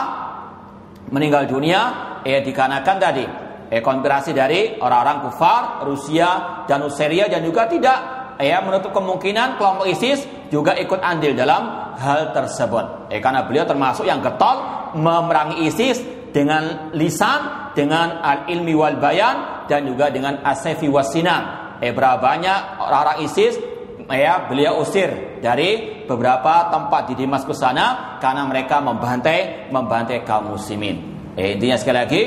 meninggal 1.14 1.48
dunia. 1.48 1.82
Ya 2.28 2.44
dikarenakan 2.44 2.98
tadi 3.00 3.26
ya 3.72 3.80
konspirasi 3.80 4.36
dari 4.36 4.76
orang-orang 4.80 5.28
kufar 5.28 5.62
Rusia 5.88 6.64
dan 6.68 6.84
Useria 6.84 7.32
dan 7.32 7.44
juga 7.44 7.68
tidak. 7.72 8.00
Ya 8.38 8.62
menutup 8.62 8.94
kemungkinan 8.94 9.58
kelompok 9.58 9.90
ISIS 9.90 10.22
juga 10.54 10.78
ikut 10.78 11.02
andil 11.02 11.34
dalam 11.34 11.94
hal 11.98 12.30
tersebut. 12.36 13.10
Eh, 13.10 13.18
karena 13.18 13.50
beliau 13.50 13.66
termasuk 13.66 14.06
yang 14.06 14.22
getol 14.22 14.62
memerangi 14.94 15.66
ISIS 15.66 16.17
dengan 16.38 16.94
lisan, 16.94 17.74
dengan 17.74 18.22
al-ilmi 18.22 18.78
wal 18.78 19.02
bayan 19.02 19.66
dan 19.66 19.90
juga 19.90 20.14
dengan 20.14 20.46
asefi 20.46 20.86
wasinam. 20.86 21.74
Eh, 21.82 21.90
berapa 21.90 22.22
banyak 22.22 22.78
orang-orang 22.78 23.26
ISIS 23.26 23.58
ya 24.06 24.46
beliau 24.46 24.86
usir 24.86 25.42
dari 25.42 26.06
beberapa 26.06 26.70
tempat 26.70 27.10
di 27.10 27.14
Damaskus 27.18 27.58
sana 27.58 28.18
karena 28.22 28.46
mereka 28.46 28.78
membantai 28.86 29.70
membantai 29.74 30.22
kaum 30.22 30.54
muslimin. 30.54 31.18
Eh, 31.34 31.58
intinya 31.58 31.78
sekali 31.82 31.98
lagi 31.98 32.24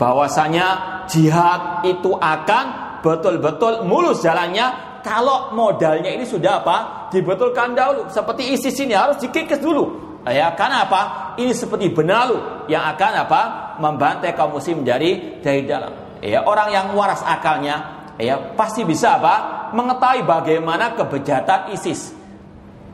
bahwasanya 0.00 0.66
jihad 1.04 1.84
itu 1.84 2.16
akan 2.16 2.64
betul-betul 3.04 3.84
mulus 3.84 4.24
jalannya 4.24 5.00
kalau 5.04 5.52
modalnya 5.52 6.12
ini 6.12 6.24
sudah 6.24 6.64
apa? 6.64 7.08
Dibetulkan 7.12 7.76
dahulu. 7.76 8.08
Seperti 8.08 8.56
isi 8.56 8.72
sini 8.72 8.92
harus 8.96 9.20
dikikis 9.20 9.60
dulu. 9.60 10.09
Ya, 10.28 10.52
karena 10.52 10.84
apa? 10.84 11.32
Ini 11.40 11.52
seperti 11.56 11.88
benalu 11.88 12.68
yang 12.68 12.84
akan 12.92 13.12
apa? 13.24 13.42
Membantai 13.80 14.36
kaum 14.36 14.60
muslim 14.60 14.84
dari 14.84 15.40
dari 15.40 15.64
dalam. 15.64 16.20
Ya, 16.20 16.44
orang 16.44 16.68
yang 16.68 16.86
waras 16.92 17.24
akalnya 17.24 18.08
ya 18.20 18.36
pasti 18.52 18.84
bisa 18.84 19.16
apa? 19.16 19.72
Mengetahui 19.72 20.28
bagaimana 20.28 20.92
kebejatan 20.92 21.72
ISIS. 21.72 22.12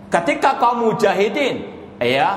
Ketika 0.06 0.54
kaum 0.62 0.86
mujahidin 0.86 1.66
ya 1.98 2.28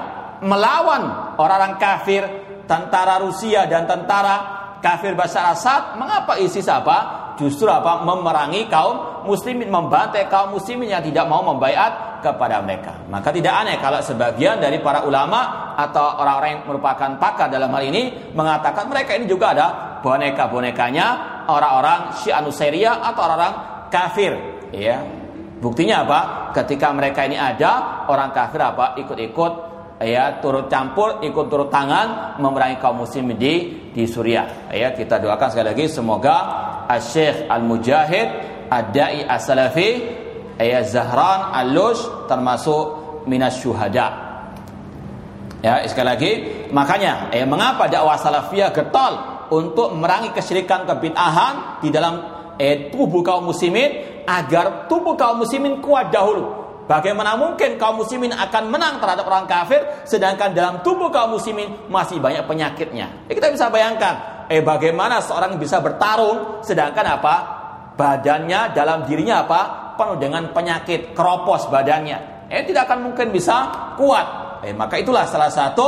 melawan 0.41 1.37
orang-orang 1.37 1.77
kafir, 1.77 2.23
tentara 2.65 3.17
Rusia 3.21 3.65
dan 3.65 3.89
tentara 3.89 4.58
kafir 4.79 5.15
Bashar 5.15 5.51
Assad, 5.53 5.95
mengapa 5.99 6.39
ISIS 6.39 6.67
apa? 6.67 7.31
Justru 7.39 7.71
apa? 7.71 8.03
Memerangi 8.03 8.67
kaum 8.67 9.23
muslimin, 9.23 9.71
membantai 9.71 10.27
kaum 10.27 10.55
muslimin 10.55 10.91
yang 10.91 11.03
tidak 11.03 11.23
mau 11.27 11.39
membaiat 11.39 12.19
kepada 12.19 12.59
mereka. 12.59 13.07
Maka 13.07 13.31
tidak 13.31 13.53
aneh 13.63 13.79
kalau 13.79 14.03
sebagian 14.03 14.59
dari 14.59 14.83
para 14.83 15.07
ulama 15.07 15.71
atau 15.79 16.19
orang-orang 16.19 16.49
yang 16.59 16.63
merupakan 16.67 17.09
pakar 17.15 17.47
dalam 17.47 17.71
hal 17.71 17.83
ini 17.87 18.31
mengatakan 18.35 18.91
mereka 18.91 19.15
ini 19.15 19.23
juga 19.23 19.55
ada 19.55 19.67
boneka-bonekanya 20.03 21.07
orang-orang 21.47 22.19
Syiah 22.19 22.43
Nusairiyah 22.43 22.95
atau 23.07 23.21
orang-orang 23.23 23.55
kafir, 23.87 24.31
ya. 24.75 24.99
Buktinya 25.59 26.07
apa? 26.07 26.19
Ketika 26.55 26.91
mereka 26.95 27.27
ini 27.27 27.35
ada, 27.35 28.03
orang 28.07 28.31
kafir 28.31 28.63
apa? 28.63 28.95
Ikut-ikut 28.95 29.68
ya 29.99 30.39
turut 30.39 30.71
campur 30.71 31.19
ikut 31.19 31.45
turut 31.51 31.67
tangan 31.67 32.39
memerangi 32.39 32.79
kaum 32.79 33.03
muslim 33.03 33.35
di 33.35 33.87
di 33.91 34.03
Suriah. 34.07 34.71
Ya 34.71 34.95
kita 34.95 35.19
doakan 35.19 35.51
sekali 35.51 35.67
lagi 35.75 35.85
semoga 35.91 36.37
Syekh 36.97 37.51
Al-Mujahid 37.51 38.27
Ad-Dai 38.71 39.27
As-Salafi 39.27 39.89
ya 40.55 40.81
Zahran 40.87 41.51
Al-Lush 41.51 42.31
termasuk 42.31 42.83
minas 43.27 43.59
syuhada. 43.59 44.27
Ya 45.59 45.83
sekali 45.83 46.07
lagi 46.07 46.31
makanya 46.71 47.27
eh, 47.35 47.43
mengapa 47.43 47.91
dakwah 47.91 48.15
salafiyah 48.15 48.71
getol 48.71 49.13
untuk 49.51 49.91
memerangi 49.91 50.31
kesyirikan 50.31 50.87
kebid'ahan 50.87 51.83
di 51.83 51.91
dalam 51.91 52.23
eh, 52.55 52.87
tubuh 52.87 53.19
kaum 53.19 53.51
muslimin 53.51 54.23
agar 54.23 54.87
tubuh 54.87 55.19
kaum 55.19 55.43
muslimin 55.43 55.83
kuat 55.83 56.15
dahulu 56.15 56.58
Bagaimana 56.89 57.37
mungkin 57.37 57.77
kaum 57.77 58.01
muslimin 58.01 58.33
akan 58.33 58.73
menang 58.73 58.97
terhadap 58.97 59.29
orang 59.29 59.45
kafir 59.45 59.77
sedangkan 60.09 60.57
dalam 60.57 60.81
tubuh 60.81 61.13
kaum 61.13 61.37
muslimin 61.37 61.85
masih 61.85 62.17
banyak 62.17 62.49
penyakitnya. 62.49 63.29
Ya, 63.29 63.33
kita 63.37 63.53
bisa 63.53 63.69
bayangkan, 63.69 64.49
eh 64.49 64.65
bagaimana 64.65 65.21
seorang 65.21 65.61
bisa 65.61 65.85
bertarung 65.85 66.65
sedangkan 66.65 67.05
apa? 67.21 67.35
Badannya 67.93 68.73
dalam 68.73 69.05
dirinya 69.05 69.45
apa? 69.45 69.61
penuh 69.99 70.17
dengan 70.17 70.49
penyakit, 70.49 71.13
keropos 71.13 71.69
badannya. 71.69 72.49
Eh 72.49 72.65
tidak 72.65 72.89
akan 72.89 73.11
mungkin 73.11 73.29
bisa 73.29 73.69
kuat. 73.99 74.57
Eh 74.65 74.73
maka 74.73 74.97
itulah 74.97 75.29
salah 75.29 75.53
satu 75.53 75.87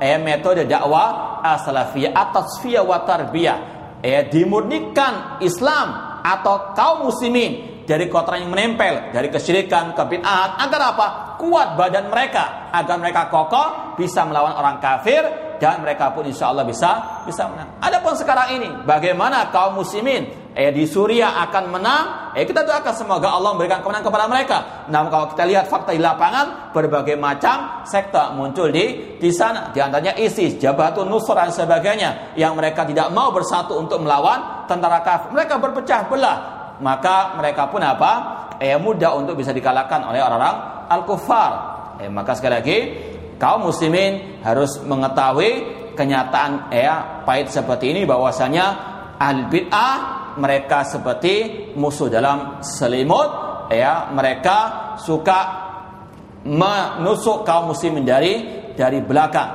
eh 0.00 0.16
metode 0.16 0.64
dakwah 0.64 1.42
as-salafiyah 1.44 2.14
at-tasfiyah 2.16 2.86
wa 2.86 3.04
tarbiyah. 3.04 3.58
Eh 4.00 4.30
dimurnikan 4.32 5.42
Islam 5.44 6.22
atau 6.24 6.72
kaum 6.72 7.10
muslimin 7.10 7.77
dari 7.88 8.04
kotoran 8.12 8.44
yang 8.44 8.52
menempel, 8.52 9.16
dari 9.16 9.32
kesyirikan, 9.32 9.96
kebid'ahan, 9.96 10.60
agar 10.60 10.92
apa? 10.92 11.06
Kuat 11.40 11.80
badan 11.80 12.12
mereka, 12.12 12.68
agar 12.68 13.00
mereka 13.00 13.32
kokoh 13.32 13.96
bisa 13.96 14.28
melawan 14.28 14.52
orang 14.52 14.76
kafir 14.76 15.24
dan 15.56 15.80
mereka 15.80 16.12
pun 16.12 16.28
insya 16.28 16.52
Allah 16.52 16.68
bisa 16.68 17.24
bisa 17.24 17.48
menang. 17.48 17.80
Adapun 17.80 18.12
sekarang 18.12 18.60
ini, 18.60 18.68
bagaimana 18.84 19.48
kaum 19.48 19.80
muslimin 19.80 20.52
eh 20.52 20.68
di 20.68 20.84
Suriah 20.84 21.40
akan 21.48 21.64
menang? 21.72 22.04
Eh 22.36 22.44
kita 22.44 22.62
doakan 22.62 22.94
semoga 22.94 23.32
Allah 23.32 23.56
memberikan 23.56 23.80
kemenangan 23.80 24.06
kepada 24.06 24.26
mereka. 24.28 24.58
Namun 24.92 25.08
kalau 25.08 25.26
kita 25.32 25.42
lihat 25.48 25.64
fakta 25.66 25.96
di 25.96 26.02
lapangan, 26.02 26.70
berbagai 26.76 27.16
macam 27.16 27.82
sekte 27.88 28.36
muncul 28.36 28.68
di 28.68 29.16
di 29.16 29.30
sana. 29.32 29.72
Di 29.72 29.80
antaranya 29.80 30.12
ISIS, 30.20 30.60
Jabhatun 30.60 31.08
Nusra 31.08 31.48
dan 31.48 31.56
sebagainya 31.56 32.36
yang 32.36 32.52
mereka 32.52 32.84
tidak 32.84 33.10
mau 33.10 33.32
bersatu 33.32 33.80
untuk 33.80 34.04
melawan 34.04 34.68
tentara 34.68 35.00
kafir. 35.00 35.32
Mereka 35.32 35.54
berpecah 35.56 36.06
belah 36.06 36.57
maka 36.80 37.34
mereka 37.38 37.66
pun 37.70 37.82
apa? 37.82 38.12
Eh 38.58 38.74
mudah 38.78 39.14
untuk 39.18 39.38
bisa 39.38 39.54
dikalahkan 39.54 40.02
oleh 40.06 40.18
orang-orang 40.18 40.86
al-kufar. 40.90 41.52
Eh, 41.98 42.10
maka 42.10 42.34
sekali 42.38 42.54
lagi 42.54 42.78
kaum 43.38 43.70
muslimin 43.70 44.42
harus 44.42 44.82
mengetahui 44.82 45.78
kenyataan 45.94 46.70
ya 46.70 47.22
pahit 47.26 47.50
seperti 47.50 47.90
ini 47.90 48.02
bahwasanya 48.06 48.66
al 49.18 49.50
bid'ah 49.50 49.96
mereka 50.38 50.86
seperti 50.86 51.74
musuh 51.74 52.06
dalam 52.06 52.62
selimut 52.62 53.30
ya 53.74 54.10
mereka 54.14 54.94
suka 55.02 55.40
menusuk 56.46 57.42
kaum 57.42 57.74
muslimin 57.74 58.06
dari 58.06 58.34
dari 58.78 59.02
belakang 59.02 59.50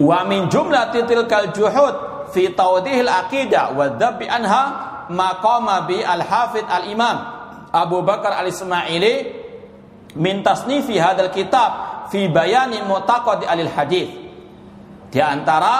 wa 0.00 0.18
min 0.24 0.48
jumlatil 0.48 1.04
tilkal 1.04 1.52
juhud 1.52 1.94
fi 2.32 2.48
tawdihil 2.56 3.08
aqidah 3.08 3.76
wa 3.76 3.92
dhabbi 3.92 4.24
anha 4.24 4.93
maqama 5.10 5.84
bi 5.88 6.00
al-hafid 6.00 6.64
al-imam 6.68 7.16
Abu 7.74 8.00
Bakar 8.06 8.38
al-Ismaili 8.38 9.44
min 10.14 10.46
tasnifi 10.46 10.94
hadal 10.96 11.34
kitab 11.34 12.06
fi 12.08 12.30
bayani 12.30 12.84
mu'taqad 12.86 13.44
alil 13.48 13.70
hadis 13.72 14.08
di 15.10 15.18
antara 15.18 15.76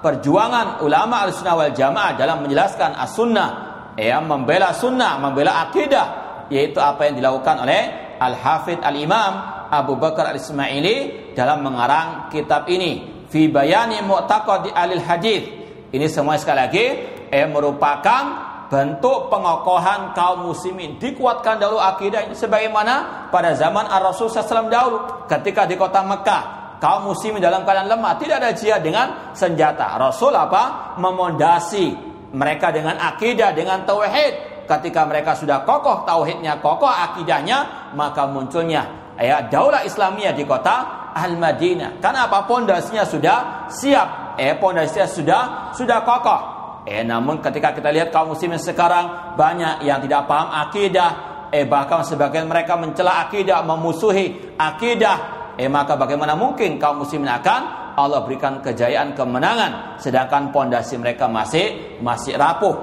perjuangan 0.00 0.80
ulama 0.80 1.28
al-sunnah 1.28 1.54
wal 1.56 1.74
jamaah 1.76 2.16
dalam 2.16 2.44
menjelaskan 2.44 2.96
as-sunnah 2.96 3.48
ya 3.96 4.20
membela 4.24 4.72
sunnah 4.72 5.20
membela 5.20 5.68
akidah 5.68 6.06
yaitu 6.48 6.78
apa 6.78 7.10
yang 7.10 7.20
dilakukan 7.20 7.66
oleh 7.66 7.82
al-hafid 8.20 8.80
al-imam 8.80 9.56
Abu 9.66 9.98
Bakar 9.98 10.30
al-Ismaili 10.30 11.34
dalam 11.34 11.66
mengarang 11.66 12.30
kitab 12.30 12.70
ini. 12.70 13.26
Fi 13.26 13.50
bayani 13.50 13.98
mu'taqad 14.06 14.70
alil 14.70 15.02
hadis 15.02 15.42
ini 15.90 16.06
semua 16.06 16.38
sekali 16.38 16.58
lagi 16.62 16.86
eh 17.26 17.46
merupakan 17.50 18.45
bentuk 18.66 19.30
pengokohan 19.30 20.12
kaum 20.12 20.50
muslimin. 20.50 20.98
Dikuatkan 20.98 21.62
dahulu 21.62 21.78
akidah 21.78 22.26
sebagaimana 22.34 23.28
pada 23.30 23.54
zaman 23.54 23.86
Ar-Rasul 23.86 24.30
SAW 24.30 24.70
dahulu 24.70 25.26
ketika 25.30 25.64
di 25.66 25.78
kota 25.78 26.02
Mekah. 26.02 26.42
Kaum 26.76 27.08
muslimin 27.08 27.40
dalam 27.40 27.64
keadaan 27.64 27.88
lemah 27.88 28.20
tidak 28.20 28.36
ada 28.42 28.50
jihad 28.52 28.84
dengan 28.84 29.32
senjata. 29.32 29.96
Rasul 29.96 30.36
apa? 30.36 30.94
Memondasi 31.00 31.96
mereka 32.36 32.68
dengan 32.68 33.00
akidah 33.00 33.56
dengan 33.56 33.86
tauhid. 33.88 34.66
Ketika 34.66 35.06
mereka 35.06 35.38
sudah 35.38 35.62
kokoh 35.62 36.02
tauhidnya 36.02 36.58
kokoh 36.58 36.90
akidahnya 36.90 37.90
maka 37.94 38.26
munculnya 38.26 39.14
ya 39.14 39.46
daulah 39.46 39.86
Islamiyah 39.86 40.34
di 40.34 40.42
kota 40.42 41.08
Al-Madinah. 41.16 42.02
Karena 42.02 42.28
apa? 42.28 42.44
Pondasinya 42.44 43.06
sudah 43.06 43.70
siap. 43.72 44.36
Eh 44.36 44.52
pondasinya 44.60 45.08
sudah 45.08 45.42
sudah 45.72 46.04
kokoh 46.04 46.55
Eh 46.86 47.02
namun 47.02 47.42
ketika 47.42 47.74
kita 47.74 47.90
lihat 47.90 48.14
kaum 48.14 48.30
muslimin 48.30 48.62
sekarang 48.62 49.34
banyak 49.34 49.82
yang 49.82 49.98
tidak 49.98 50.30
paham 50.30 50.54
akidah, 50.54 51.10
eh 51.50 51.66
bahkan 51.66 52.06
sebagian 52.06 52.46
mereka 52.46 52.78
mencela 52.78 53.26
akidah, 53.26 53.66
memusuhi 53.66 54.54
akidah. 54.54 55.50
Eh 55.58 55.66
maka 55.66 55.98
bagaimana 55.98 56.38
mungkin 56.38 56.78
kaum 56.78 57.02
muslimin 57.02 57.26
akan 57.26 57.62
Allah 57.98 58.22
berikan 58.22 58.60
kejayaan 58.62 59.16
kemenangan 59.16 59.98
sedangkan 59.98 60.54
pondasi 60.54 60.94
mereka 61.00 61.26
masih 61.26 61.98
masih 62.04 62.38
rapuh. 62.38 62.76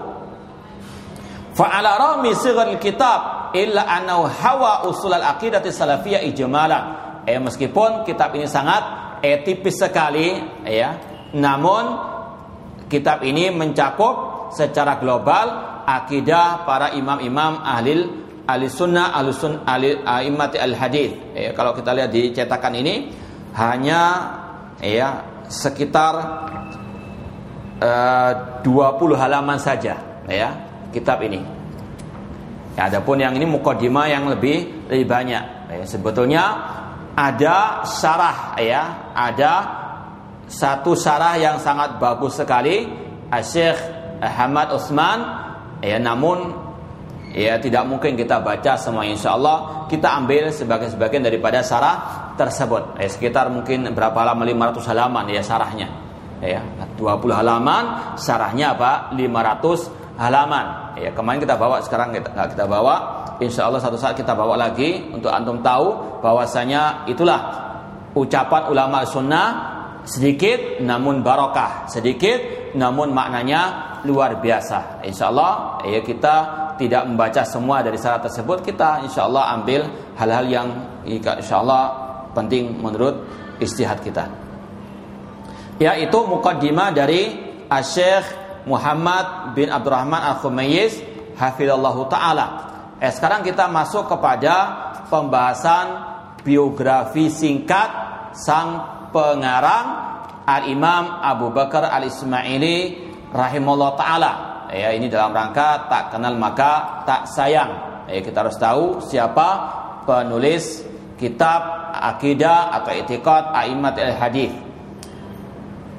Fa'ala 1.53 2.01
rami 2.01 2.33
sighar 2.33 2.65
kitab 2.81 3.53
illa 3.53 3.85
annahu 3.85 4.25
hawa 4.25 4.89
usul 4.89 5.13
al-aqidati 5.13 5.69
salafiyah 5.69 6.25
ijmalan. 6.27 6.83
Eh 7.29 7.37
meskipun 7.39 8.03
kitab 8.03 8.35
ini 8.35 8.49
sangat 8.49 8.83
eh, 9.21 9.39
tipis 9.45 9.79
sekali 9.79 10.33
ya, 10.65 10.97
namun 11.37 12.11
Kitab 12.93 13.25
ini 13.25 13.49
mencakup 13.49 14.53
secara 14.53 15.01
global 15.01 15.81
akidah 15.81 16.61
para 16.61 16.93
imam-imam 16.93 17.65
ahli 17.65 18.05
ahli 18.45 18.69
sunnah 18.69 19.17
ahli 19.17 19.33
sun 19.33 19.65
ahli 19.65 19.97
imati 20.29 20.61
al 20.61 20.77
hadis. 20.77 21.09
Ya, 21.33 21.57
kalau 21.57 21.73
kita 21.73 21.89
lihat 21.89 22.13
di 22.13 22.29
cetakan 22.29 22.77
ini 22.77 23.09
hanya 23.57 24.01
ya 24.77 25.25
sekitar 25.49 26.13
eh, 27.81 28.61
uh, 28.61 28.61
20 28.61 29.17
halaman 29.17 29.57
saja 29.57 29.97
ya 30.29 30.53
kitab 30.93 31.25
ini. 31.25 31.41
Ya, 32.77 32.93
adapun 32.93 33.17
yang 33.17 33.33
ini 33.33 33.49
mukaddimah 33.49 34.05
yang 34.05 34.29
lebih 34.29 34.85
lebih 34.85 35.09
banyak. 35.09 35.43
Ya, 35.81 35.85
sebetulnya 35.89 36.43
ada 37.17 37.81
syarah 37.89 38.53
ya, 38.61 39.09
ada 39.17 39.82
satu 40.47 40.93
syarah 40.93 41.39
yang 41.39 41.57
sangat 41.59 41.97
bagus 41.97 42.37
sekali. 42.39 42.87
Syekh 43.33 43.79
Ahmad 44.21 44.71
Utsman. 44.73 45.19
Ya 45.83 45.99
namun 45.99 46.55
ya 47.33 47.59
tidak 47.59 47.83
mungkin 47.89 48.15
kita 48.15 48.39
baca 48.39 48.77
semua 48.79 49.03
insya 49.03 49.35
Allah 49.35 49.89
kita 49.89 50.05
ambil 50.21 50.47
sebagai 50.53 50.87
sebagian 50.87 51.25
daripada 51.25 51.59
syarah 51.59 52.31
tersebut. 52.39 53.01
Ya, 53.01 53.09
sekitar 53.09 53.51
mungkin 53.51 53.89
berapa 53.91 54.15
lama 54.23 54.47
500 54.47 54.89
halaman 54.93 55.25
ya 55.27 55.43
syarahnya 55.43 55.89
ya 56.43 56.59
20 56.99 56.99
halaman 57.31 58.15
syarahnya 58.19 58.75
apa? 58.75 59.15
500 59.15 60.19
halaman. 60.19 60.65
Ya 60.99 61.09
kemarin 61.09 61.41
kita 61.41 61.55
bawa 61.57 61.81
sekarang 61.81 62.13
kita 62.13 62.31
kita 62.53 62.65
bawa. 62.69 63.25
Insya 63.41 63.65
Allah 63.65 63.81
satu 63.81 63.97
saat 63.97 64.13
kita 64.13 64.37
bawa 64.37 64.53
lagi 64.53 65.09
untuk 65.09 65.33
antum 65.33 65.59
tahu 65.65 66.21
bahwasanya 66.21 67.09
itulah 67.09 67.41
ucapan 68.13 68.69
ulama 68.69 69.01
sunnah 69.09 69.72
sedikit 70.03 70.79
namun 70.83 71.23
barokah. 71.23 71.87
Sedikit 71.87 72.71
namun 72.75 73.11
maknanya 73.15 74.01
luar 74.03 74.39
biasa. 74.39 75.03
Insya 75.07 75.31
Allah 75.31 75.79
ya 75.87 76.03
kita 76.03 76.35
tidak 76.75 77.03
membaca 77.07 77.41
semua 77.47 77.79
dari 77.81 77.95
syarat 77.95 78.27
tersebut. 78.27 78.63
Kita 78.63 79.03
insya 79.03 79.27
Allah 79.27 79.55
ambil 79.55 79.87
hal-hal 80.19 80.45
yang 80.47 80.67
insya 81.07 81.63
Allah 81.63 81.83
penting 82.35 82.79
menurut 82.81 83.23
istihad 83.61 84.01
kita. 84.03 84.27
Yaitu 85.79 86.19
mukaddimah 86.21 86.93
dari 86.93 87.51
Syekh 87.81 88.25
Muhammad 88.69 89.57
bin 89.57 89.73
Abdurrahman 89.73 90.21
Al-Khumayyiz 90.21 91.01
hafizallahu 91.35 92.05
taala. 92.07 92.45
Eh, 93.01 93.09
sekarang 93.09 93.41
kita 93.41 93.67
masuk 93.67 94.07
kepada 94.07 94.55
pembahasan 95.09 95.85
biografi 96.45 97.27
singkat 97.27 97.89
sang 98.37 98.93
pengarang 99.13 99.87
Al-Imam 100.43 101.23
Abu 101.23 101.53
Bakar 101.53 101.87
Al-Ismaili 101.87 102.99
rahimahullah 103.31 103.91
taala. 103.95 104.31
Ya, 104.73 104.89
ini 104.91 105.07
dalam 105.07 105.31
rangka 105.31 105.85
tak 105.87 106.17
kenal 106.17 106.33
maka 106.35 107.05
tak 107.05 107.29
sayang. 107.29 108.03
Ya, 108.09 108.19
kita 108.19 108.43
harus 108.43 108.57
tahu 108.57 108.99
siapa 109.05 109.47
penulis 110.03 110.83
kitab 111.15 111.93
akidah 111.93 112.73
atau 112.81 112.91
etikat 112.91 113.53
Aimat 113.53 113.95
al-Hadis. 113.95 114.51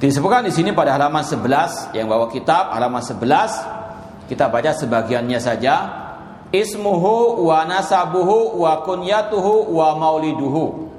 Disebutkan 0.03 0.44
di 0.44 0.53
sini 0.53 0.74
pada 0.74 0.92
halaman 0.92 1.24
11 1.24 1.96
yang 1.96 2.11
bawa 2.11 2.29
kitab 2.29 2.74
halaman 2.74 3.00
11 3.00 4.29
kita 4.29 4.48
baca 4.48 4.72
sebagiannya 4.72 5.40
saja. 5.40 5.74
Ismuhu 6.55 7.46
wa 7.50 7.66
nasabuhu 7.66 8.62
wa 8.62 8.85
kunyatuhu 8.87 9.74
wa 9.74 9.98
mauliduhu. 9.98 10.93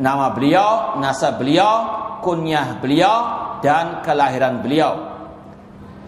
Nama 0.00 0.32
beliau, 0.32 0.96
nasab 0.96 1.44
beliau, 1.44 1.74
kunyah 2.24 2.80
beliau 2.80 3.16
dan 3.60 4.00
kelahiran 4.00 4.64
beliau. 4.64 4.96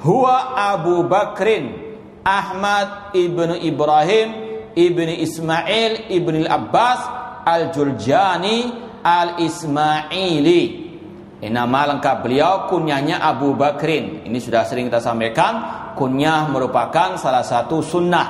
Huwa 0.01 0.57
Abu 0.57 1.05
Bakrin 1.07 1.95
Ahmad 2.27 3.15
ibnu 3.15 3.55
Ibrahim 3.55 4.29
ibnu 4.75 5.13
Ismail 5.15 6.11
ibnu 6.11 6.43
Abbas 6.49 7.01
al-Jurjani 7.47 8.73
al-Ismaili 9.05 10.83
nama 11.51 11.91
lengkap 11.91 12.23
beliau 12.23 12.71
kunyahnya 12.71 13.19
Abu 13.19 13.59
Bakrin. 13.59 14.23
Ini 14.23 14.39
sudah 14.39 14.63
sering 14.63 14.87
kita 14.87 15.03
sampaikan. 15.03 15.83
Kunyah 15.99 16.47
merupakan 16.47 17.19
salah 17.19 17.43
satu 17.43 17.83
sunnah. 17.83 18.27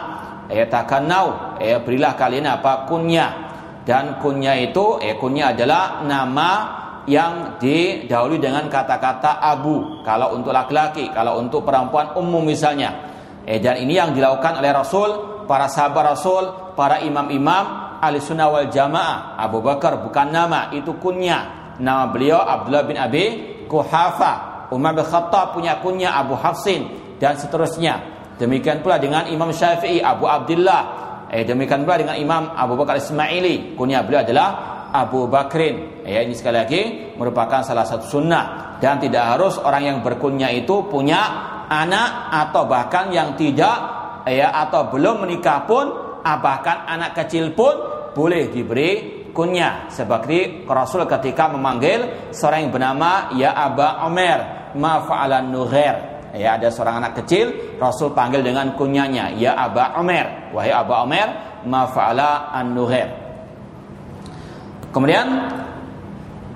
Ya 0.49 0.65
takanau. 0.65 1.61
Ya 1.61 1.77
berilah 1.85 2.17
kalian 2.17 2.49
apa 2.49 2.89
kunyah. 2.89 3.52
Dan 3.83 4.23
kunyah 4.23 4.57
itu, 4.63 5.03
eh 5.03 5.19
kunyah 5.19 5.55
adalah 5.55 6.07
nama 6.07 6.51
yang 7.11 7.59
didahului 7.59 8.39
dengan 8.39 8.71
kata-kata 8.71 9.43
abu. 9.43 10.03
Kalau 10.07 10.39
untuk 10.39 10.55
laki-laki, 10.55 11.11
kalau 11.11 11.43
untuk 11.43 11.67
perempuan 11.67 12.15
umum 12.15 12.47
misalnya. 12.47 13.11
Eh 13.43 13.59
dan 13.59 13.83
ini 13.83 13.99
yang 13.99 14.15
dilakukan 14.15 14.63
oleh 14.63 14.71
Rasul, 14.71 15.11
para 15.51 15.67
sahabat 15.67 16.15
Rasul, 16.15 16.75
para 16.79 17.03
imam-imam 17.03 17.99
ahli 17.99 18.23
sunnah 18.23 18.47
wal 18.47 18.71
jamaah. 18.71 19.35
Abu 19.35 19.59
Bakar 19.59 19.99
bukan 19.99 20.31
nama, 20.31 20.71
itu 20.71 20.95
kunyah 21.03 21.75
nama 21.83 22.07
beliau 22.07 22.39
Abdullah 22.39 22.85
bin 22.87 22.95
Abi 22.99 23.25
Kuhafa. 23.67 24.53
Umar 24.73 24.97
bin 24.97 25.05
Khattab 25.05 25.53
punya 25.53 25.83
kunya 25.83 26.15
Abu 26.15 26.39
Hafsin 26.39 26.87
dan 27.21 27.37
seterusnya. 27.37 28.01
Demikian 28.41 28.81
pula 28.81 28.97
dengan 28.97 29.29
Imam 29.29 29.53
Syafi'i 29.53 30.01
Abu 30.01 30.25
Abdullah. 30.25 31.12
Eh 31.33 31.49
demikian 31.49 31.89
pula 31.89 31.97
dengan 31.97 32.17
Imam 32.21 32.53
Abu 32.53 32.77
Bakar 32.77 33.01
Ismaili. 33.01 33.73
Kunya 33.73 34.05
beliau 34.05 34.21
adalah 34.21 34.49
Abu 34.93 35.25
Bakrin. 35.33 36.05
Ya 36.05 36.21
ini 36.21 36.37
sekali 36.37 36.57
lagi 36.61 36.83
merupakan 37.17 37.65
salah 37.65 37.89
satu 37.89 38.05
sunnah 38.05 38.77
dan 38.85 39.01
tidak 39.01 39.25
harus 39.25 39.57
orang 39.57 39.89
yang 39.89 39.99
berkunya 40.05 40.53
itu 40.53 40.85
punya 40.93 41.21
anak 41.73 42.29
atau 42.29 42.69
bahkan 42.69 43.09
yang 43.09 43.33
tidak 43.33 43.77
ya 44.29 44.53
atau 44.69 44.93
belum 44.93 45.25
menikah 45.25 45.65
pun 45.65 45.85
ah, 46.21 46.37
bahkan 46.37 46.85
anak 46.85 47.17
kecil 47.17 47.57
pun 47.57 47.73
boleh 48.13 48.53
diberi 48.53 49.25
kunyah 49.33 49.89
seperti 49.89 50.69
Rasul 50.69 51.09
ketika 51.09 51.49
memanggil 51.49 52.29
seorang 52.31 52.69
yang 52.69 52.73
bernama 52.77 53.33
ya 53.33 53.57
Aba 53.57 54.05
Omer 54.05 54.73
ma 54.77 55.01
fa'alan 55.01 55.49
nughair 55.49 56.29
ya 56.37 56.61
ada 56.61 56.69
seorang 56.69 57.01
anak 57.01 57.25
kecil 57.25 57.72
Rasul 57.83 58.15
panggil 58.15 58.47
dengan 58.47 58.79
kunyanya 58.79 59.35
ya 59.35 59.59
Aba 59.59 59.99
Omer. 59.99 60.55
Wahai 60.55 60.71
Aba 60.71 61.03
Omer 61.03 61.29
ma 61.67 61.91
fa'ala 61.91 62.55
an 62.55 62.75
nughair 62.75 63.23
kemudian 64.93 65.27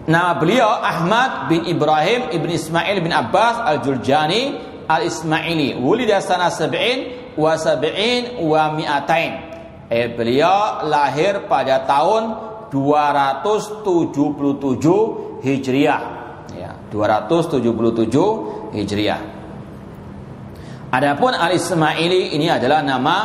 nama 0.06 0.38
beliau 0.38 0.68
Ahmad 0.68 1.48
bin 1.50 1.66
Ibrahim 1.66 2.30
ibn 2.30 2.46
Ismail 2.52 3.00
bin 3.00 3.10
Abbas 3.10 3.58
al-Jurjani 3.64 4.54
al-Ismaili. 4.86 5.74
Wulida 5.82 6.22
sana 6.22 6.46
sab'in 6.52 7.34
wa 7.34 7.58
sab'in 7.58 8.46
wa 8.46 8.70
mi'atain. 8.76 9.32
Eh, 9.90 10.14
beliau 10.14 10.86
lahir 10.86 11.50
pada 11.50 11.82
tahun 11.88 12.22
277 12.70 15.42
Hijriah. 15.42 16.02
Ya 16.54 16.78
277 16.92 18.76
Hijriah 18.76 19.35
Adapun 20.96 21.36
Al 21.36 21.52
Ismaili 21.52 22.32
ini 22.32 22.48
adalah 22.48 22.80
nama 22.80 23.16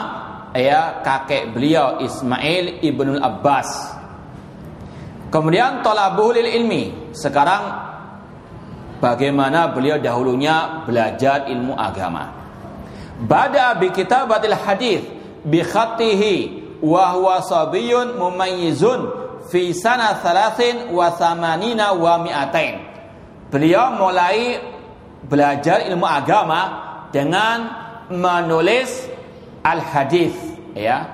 ya 0.52 1.00
kakek 1.00 1.56
beliau 1.56 2.04
Ismail 2.04 2.84
ibnul 2.84 3.24
Abbas. 3.24 3.96
Kemudian 5.32 5.80
tolabuhul 5.80 6.44
ilmi. 6.44 7.16
Sekarang 7.16 7.64
bagaimana 9.00 9.72
beliau 9.72 9.96
dahulunya 10.04 10.84
belajar 10.84 11.48
ilmu 11.48 11.72
agama. 11.80 12.36
Bada 13.24 13.72
bi 13.80 13.88
kitabatil 13.96 14.58
hadis 14.68 15.08
bi 15.48 15.64
khatihi 15.64 16.36
wa 16.84 17.16
huwa 17.16 17.40
sabiyun 17.40 18.20
mumayyizun 18.20 19.00
fi 19.48 19.72
sana 19.72 20.20
thalathin 20.20 20.92
wa 20.92 21.08
thamanina 21.16 21.96
wa 21.96 22.20
mi'atain. 22.20 22.84
Beliau 23.48 23.96
mulai 23.96 24.60
belajar 25.24 25.88
ilmu 25.88 26.04
agama 26.04 26.91
dengan 27.12 27.58
menulis 28.12 29.08
al-hadis 29.62 30.34
ya 30.74 31.06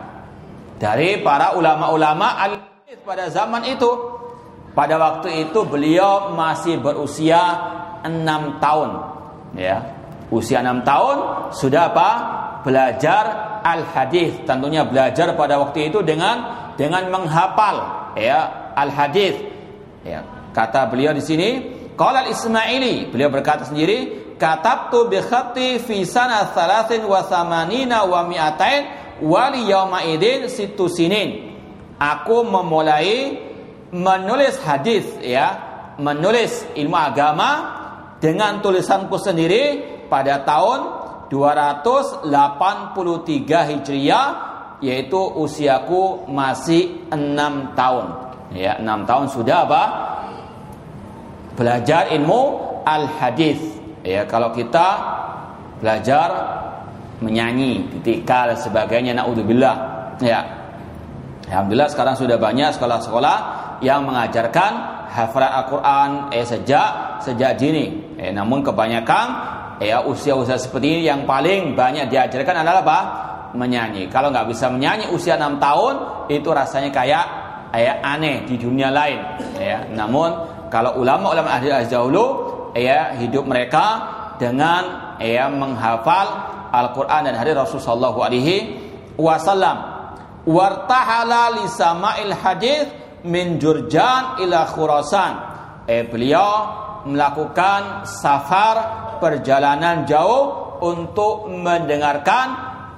dari 0.77 1.21
para 1.25 1.57
ulama-ulama 1.57 2.37
al-hadis 2.37 2.97
pada 3.03 3.29
zaman 3.33 3.65
itu. 3.67 4.15
Pada 4.77 4.93
waktu 5.01 5.49
itu 5.49 5.65
beliau 5.65 6.37
masih 6.37 6.77
berusia 6.77 7.41
enam 8.05 8.61
tahun 8.61 8.89
ya. 9.57 9.81
Usia 10.29 10.61
enam 10.61 10.85
tahun 10.85 11.49
sudah 11.49 11.89
apa? 11.89 12.09
Belajar 12.61 13.23
al-hadis. 13.65 14.37
Tentunya 14.45 14.85
belajar 14.85 15.33
pada 15.33 15.57
waktu 15.57 15.89
itu 15.89 16.05
dengan 16.05 16.67
dengan 16.77 17.09
menghafal 17.09 17.75
ya 18.13 18.71
al 18.77 18.93
hadis 18.93 19.33
ya 20.05 20.21
kata 20.53 20.93
beliau 20.93 21.11
di 21.11 21.25
sini 21.25 21.49
qala 21.97 22.23
al 22.23 22.29
ismaili 22.29 23.09
beliau 23.09 23.33
berkata 23.33 23.65
sendiri 23.65 24.26
katabtu 24.37 25.09
bi 25.09 25.17
khatti 25.21 25.81
fi 25.81 26.05
sana 26.05 26.49
83 26.53 27.03
wa 27.03 28.19
mi'atain 28.25 28.81
wa 29.21 29.49
li 29.49 29.69
yauma 29.69 30.05
idin 30.05 30.45
situ 30.49 30.85
sinin 30.89 31.57
aku 31.97 32.45
memulai 32.45 33.37
menulis 33.91 34.61
hadis 34.61 35.05
ya 35.21 35.57
menulis 35.97 36.69
ilmu 36.77 36.97
agama 36.97 37.49
dengan 38.21 38.61
tulisanku 38.61 39.17
sendiri 39.17 39.81
pada 40.09 40.45
tahun 40.45 40.79
283 41.29 42.31
Hijriah 43.73 44.27
yaitu 44.79 45.17
usiaku 45.17 46.29
masih 46.29 47.09
enam 47.09 47.73
tahun. 47.73 48.05
Ya, 48.53 48.79
enam 48.79 49.03
tahun 49.03 49.27
sudah 49.33 49.67
apa? 49.67 49.83
Belajar 51.57 52.13
ilmu 52.13 52.41
al 52.85 53.09
hadis. 53.17 53.59
Ya, 54.07 54.23
kalau 54.23 54.55
kita 54.55 54.87
belajar 55.83 56.31
menyanyi, 57.19 57.83
dan 58.23 58.55
sebagainya 58.55 59.11
naudzubillah. 59.19 59.75
Ya. 60.23 60.47
Alhamdulillah 61.51 61.91
sekarang 61.91 62.15
sudah 62.15 62.39
banyak 62.39 62.71
sekolah-sekolah 62.75 63.37
yang 63.83 64.07
mengajarkan 64.07 64.71
hafalan 65.11 65.51
Al-Qur'an 65.63 66.11
eh 66.31 66.47
sejak 66.47 67.19
sejak 67.23 67.59
dini. 67.59 68.15
Eh, 68.15 68.31
namun 68.31 68.63
kebanyakan 68.63 69.25
ya 69.83 70.03
usia-usia 70.03 70.55
seperti 70.55 70.99
ini 70.99 71.01
yang 71.07 71.27
paling 71.27 71.75
banyak 71.75 72.07
diajarkan 72.07 72.63
adalah 72.63 72.83
apa? 72.83 72.99
menyanyi. 73.55 74.11
Kalau 74.11 74.27
nggak 74.29 74.51
bisa 74.51 74.67
menyanyi 74.67 75.07
usia 75.09 75.39
6 75.39 75.57
tahun 75.57 75.95
itu 76.27 76.51
rasanya 76.51 76.91
kayak 76.91 77.25
kayak 77.71 77.95
aneh 78.03 78.43
di 78.43 78.59
dunia 78.59 78.91
lain 78.91 79.17
ya. 79.55 79.87
Namun 79.95 80.29
kalau 80.67 80.99
ulama-ulama 80.99 81.47
ahli 81.55 81.71
dahulu 81.87 82.46
ya 82.75 83.15
hidup 83.15 83.47
mereka 83.47 83.85
dengan 84.41 85.15
ya 85.21 85.47
menghafal 85.47 86.27
Al-Qur'an 86.71 87.25
dan 87.25 87.39
hadis 87.39 87.55
Rasulullah 87.55 87.87
sallallahu 87.95 88.19
alaihi 88.21 88.57
wasallam. 89.15 89.77
Wartahala 90.47 91.59
li 91.59 91.65
sama'il 91.67 92.31
hadis 92.31 92.87
min 93.27 93.59
Jurjan 93.59 94.39
ila 94.43 94.67
Khurasan. 94.67 95.33
Eh 95.87 96.07
beliau 96.07 96.49
melakukan 97.07 98.03
safar 98.03 98.77
perjalanan 99.19 100.03
jauh 100.03 100.79
untuk 100.83 101.47
mendengarkan 101.49 102.47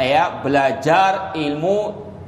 ya 0.01 0.41
belajar 0.41 1.37
ilmu 1.37 1.77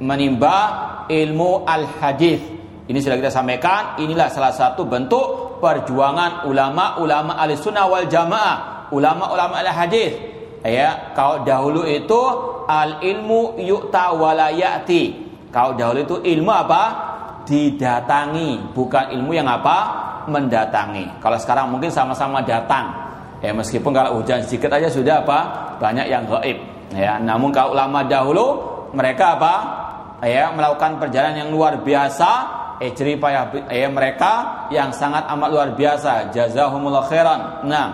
menimba 0.02 0.58
ilmu 1.06 1.66
al-hadis. 1.66 2.40
Ini 2.82 2.98
sudah 2.98 3.16
kita 3.16 3.30
sampaikan, 3.30 3.96
inilah 4.02 4.28
salah 4.28 4.50
satu 4.52 4.84
bentuk 4.84 5.41
perjuangan 5.62 6.50
ulama-ulama 6.50 7.38
al-sunnah 7.38 7.86
wal 7.86 8.10
jamaah, 8.10 8.90
ulama-ulama 8.90 9.62
al-hadis. 9.62 10.18
Ya, 10.66 11.14
kalau 11.14 11.46
dahulu 11.46 11.86
itu 11.86 12.18
al 12.66 12.98
ilmu 12.98 13.62
yu'ta 13.62 14.10
walayati. 14.14 15.30
Kalau 15.54 15.78
dahulu 15.78 16.02
itu 16.02 16.16
ilmu 16.18 16.50
apa? 16.50 16.82
Didatangi, 17.46 18.74
bukan 18.74 19.14
ilmu 19.14 19.34
yang 19.34 19.46
apa? 19.46 19.78
Mendatangi. 20.26 21.22
Kalau 21.22 21.38
sekarang 21.38 21.70
mungkin 21.70 21.90
sama-sama 21.90 22.42
datang. 22.42 22.94
Ya, 23.42 23.50
meskipun 23.50 23.90
kalau 23.90 24.22
hujan 24.22 24.42
sedikit 24.46 24.70
aja 24.70 24.86
sudah 24.86 25.26
apa? 25.26 25.38
Banyak 25.82 26.06
yang 26.06 26.26
gaib. 26.30 26.58
Ya, 26.94 27.18
namun 27.18 27.50
kalau 27.50 27.74
ulama 27.74 28.06
dahulu 28.06 28.62
mereka 28.94 29.34
apa? 29.38 29.54
Ya, 30.22 30.54
melakukan 30.54 31.02
perjalanan 31.02 31.42
yang 31.42 31.50
luar 31.50 31.82
biasa, 31.82 32.61
eh 32.80 32.94
payah 32.94 33.68
eh, 33.68 33.90
mereka 33.90 34.66
yang 34.72 34.94
sangat 34.94 35.28
amat 35.28 35.48
luar 35.50 35.68
biasa. 35.76 36.32
Jazahumullah 36.32 37.04
khairan. 37.10 37.40
Nah, 37.68 37.88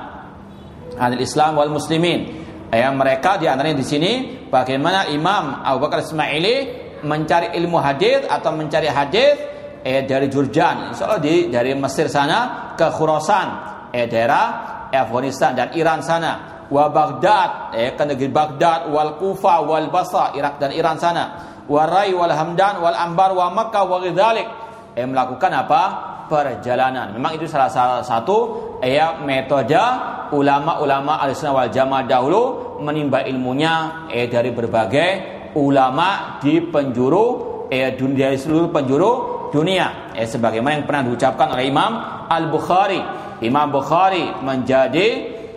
ahli 0.98 1.22
Islam 1.22 1.58
wal 1.58 1.72
muslimin. 1.72 2.46
Ya, 2.68 2.92
mereka 2.92 3.40
di 3.40 3.48
antaranya 3.48 3.80
di 3.80 3.86
sini 3.86 4.12
bagaimana 4.52 5.08
Imam 5.08 5.64
Abu 5.64 5.88
Bakar 5.88 6.04
Ismaili 6.04 6.68
mencari 7.00 7.56
ilmu 7.56 7.80
hadis 7.80 8.28
atau 8.28 8.52
mencari 8.52 8.92
hadis 8.92 9.40
eh 9.80 10.04
dari 10.04 10.28
Jurjan, 10.28 10.92
insya 10.92 11.08
Allah 11.08 11.22
di 11.22 11.48
dari 11.48 11.72
Mesir 11.72 12.12
sana 12.12 12.74
ke 12.76 12.92
Khurasan, 12.92 13.48
eh 13.94 14.04
daerah 14.04 14.46
Afghanistan 14.92 15.56
dan 15.56 15.72
Iran 15.72 16.04
sana 16.04 16.66
wa 16.68 16.92
Baghdad 16.92 17.72
eh 17.72 17.96
ke 17.96 18.04
negeri 18.04 18.28
Baghdad 18.28 18.92
wal 18.92 19.16
Kufa 19.16 19.64
wal 19.64 19.88
Basra 19.88 20.36
Irak 20.36 20.60
dan 20.60 20.76
Iran 20.76 21.00
sana 21.00 21.24
wa 21.64 21.82
Rai 21.88 22.12
wal 22.12 22.32
Hamdan 22.32 22.84
wal 22.84 22.96
Ambar 22.96 23.32
wa 23.32 23.48
Makkah 23.48 23.88
wa 23.88 23.96
ghidalik 24.04 24.67
eh 24.98 25.06
melakukan 25.06 25.54
apa? 25.54 25.82
Perjalanan. 26.26 27.14
Memang 27.14 27.38
itu 27.38 27.46
salah 27.46 28.02
satu 28.02 28.38
eh, 28.82 28.98
ya 28.98 29.22
metode 29.22 29.78
ulama-ulama 30.34 31.22
al-sunnah 31.22 31.54
wal 31.64 31.70
jamaah 31.70 32.04
dahulu 32.04 32.42
menimba 32.82 33.24
ilmunya 33.24 34.06
eh 34.10 34.26
dari 34.26 34.50
berbagai 34.50 35.10
ulama 35.56 36.36
di 36.42 36.60
penjuru 36.60 37.26
eh 37.70 37.94
dunia 37.94 38.28
dari 38.28 38.36
seluruh 38.36 38.68
penjuru 38.74 39.10
dunia. 39.54 40.12
Eh 40.18 40.26
sebagaimana 40.26 40.82
yang 40.82 40.84
pernah 40.84 41.02
diucapkan 41.08 41.54
oleh 41.54 41.70
Imam 41.70 42.26
Al-Bukhari. 42.28 43.00
Imam 43.40 43.70
Bukhari 43.70 44.42
menjadi 44.42 45.06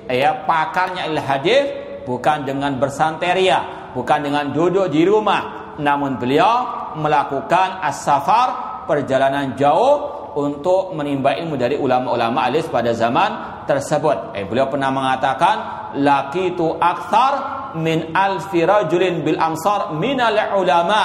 ya 0.07 0.45
pakarnya 0.45 1.09
il 1.09 1.19
hadis 1.19 1.63
bukan 2.07 2.47
dengan 2.47 2.79
bersanteria, 2.79 3.91
bukan 3.91 4.23
dengan 4.23 4.55
duduk 4.55 4.87
di 4.87 5.03
rumah, 5.03 5.75
namun 5.81 6.15
beliau 6.15 6.95
melakukan 6.95 7.83
as-safar 7.83 8.70
perjalanan 8.87 9.53
jauh 9.57 10.21
untuk 10.37 10.95
menimba 10.95 11.35
ilmu 11.35 11.59
dari 11.59 11.75
ulama-ulama 11.75 12.47
alis 12.47 12.67
pada 12.71 12.95
zaman 12.95 13.63
tersebut. 13.67 14.35
Eh, 14.35 14.47
beliau 14.47 14.71
pernah 14.71 14.89
mengatakan, 14.91 15.55
laki 15.99 16.55
tu 16.55 16.71
akthar 16.79 17.33
min 17.79 18.15
alfi 18.15 18.63
rajulin 18.63 19.23
bil 19.23 19.39
amsar 19.39 19.95
minal 19.95 20.35
ulama. 20.55 21.01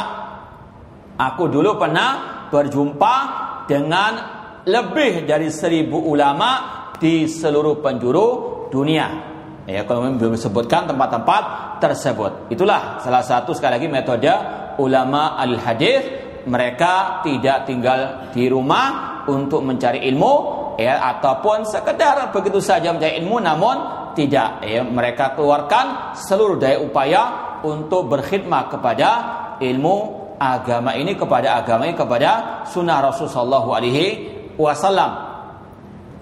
Aku 1.16 1.48
dulu 1.48 1.80
pernah 1.80 2.44
berjumpa 2.52 3.14
dengan 3.66 4.12
lebih 4.66 5.26
dari 5.26 5.50
seribu 5.50 6.06
ulama 6.06 6.50
di 6.98 7.26
seluruh 7.26 7.82
penjuru 7.82 8.28
dunia. 8.70 9.34
Ya, 9.66 9.82
kalau 9.82 10.06
belum 10.14 10.38
disebutkan 10.38 10.86
tempat-tempat 10.86 11.42
tersebut. 11.82 12.54
Itulah 12.54 13.02
salah 13.02 13.22
satu 13.26 13.50
sekali 13.50 13.82
lagi 13.82 13.88
metode 13.90 14.30
ulama 14.78 15.34
al-hadis. 15.38 16.25
Mereka 16.46 17.26
tidak 17.26 17.66
tinggal 17.66 18.30
di 18.30 18.46
rumah 18.46 19.22
untuk 19.26 19.66
mencari 19.66 20.06
ilmu 20.06 20.34
ya 20.78 21.02
ataupun 21.16 21.66
sekedar 21.66 22.30
begitu 22.30 22.62
saja 22.62 22.94
mencari 22.94 23.18
ilmu 23.18 23.36
namun 23.42 23.76
tidak 24.14 24.62
ya 24.64 24.86
mereka 24.86 25.34
keluarkan 25.34 26.16
seluruh 26.16 26.56
daya 26.56 26.78
upaya 26.80 27.22
untuk 27.66 28.08
berkhidmat 28.08 28.72
kepada 28.72 29.08
ilmu 29.60 30.26
agama 30.36 30.92
ini 30.96 31.16
kepada 31.16 31.60
agama 31.60 31.88
ini 31.88 31.96
kepada 31.96 32.62
sunnah 32.68 33.00
Rasulullah 33.00 33.34
Shallallahu 33.34 33.70
Alaihi 33.72 34.06
Wasallam. 34.56 35.10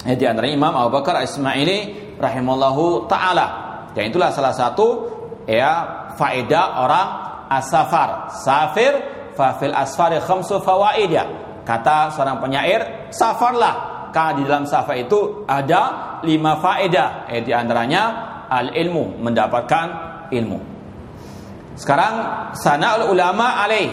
Ya, 0.05 0.15
di 0.19 0.25
antara 0.27 0.51
Imam 0.51 0.75
Abu 0.75 1.01
Bakar 1.01 1.23
Ismaili 1.23 2.15
rahimallahu 2.19 3.07
taala. 3.11 3.47
Dan 3.95 4.11
itulah 4.11 4.35
salah 4.35 4.53
satu 4.53 4.87
ya 5.47 6.11
faedah 6.19 6.83
orang 6.83 7.09
asafar. 7.51 8.35
Safir 8.43 9.14
fa 9.35 9.59
fil 9.59 9.75
asfari 9.75 10.19
khamsu 10.23 10.63
fawaida. 10.63 11.27
Kata 11.65 12.13
seorang 12.13 12.41
penyair, 12.45 13.09
safarlah 13.09 14.09
karena 14.15 14.33
di 14.39 14.43
dalam 14.47 14.65
safar 14.69 14.97
itu 15.01 15.43
ada 15.49 16.21
lima 16.23 16.61
faedah. 16.63 17.27
Eh, 17.29 17.43
di 17.43 17.51
antaranya 17.51 18.03
al 18.47 18.71
ilmu, 18.71 19.19
mendapatkan 19.19 19.87
ilmu. 20.31 20.59
Sekarang 21.75 22.15
sana 22.55 23.03
ulama 23.11 23.59
alaih 23.67 23.91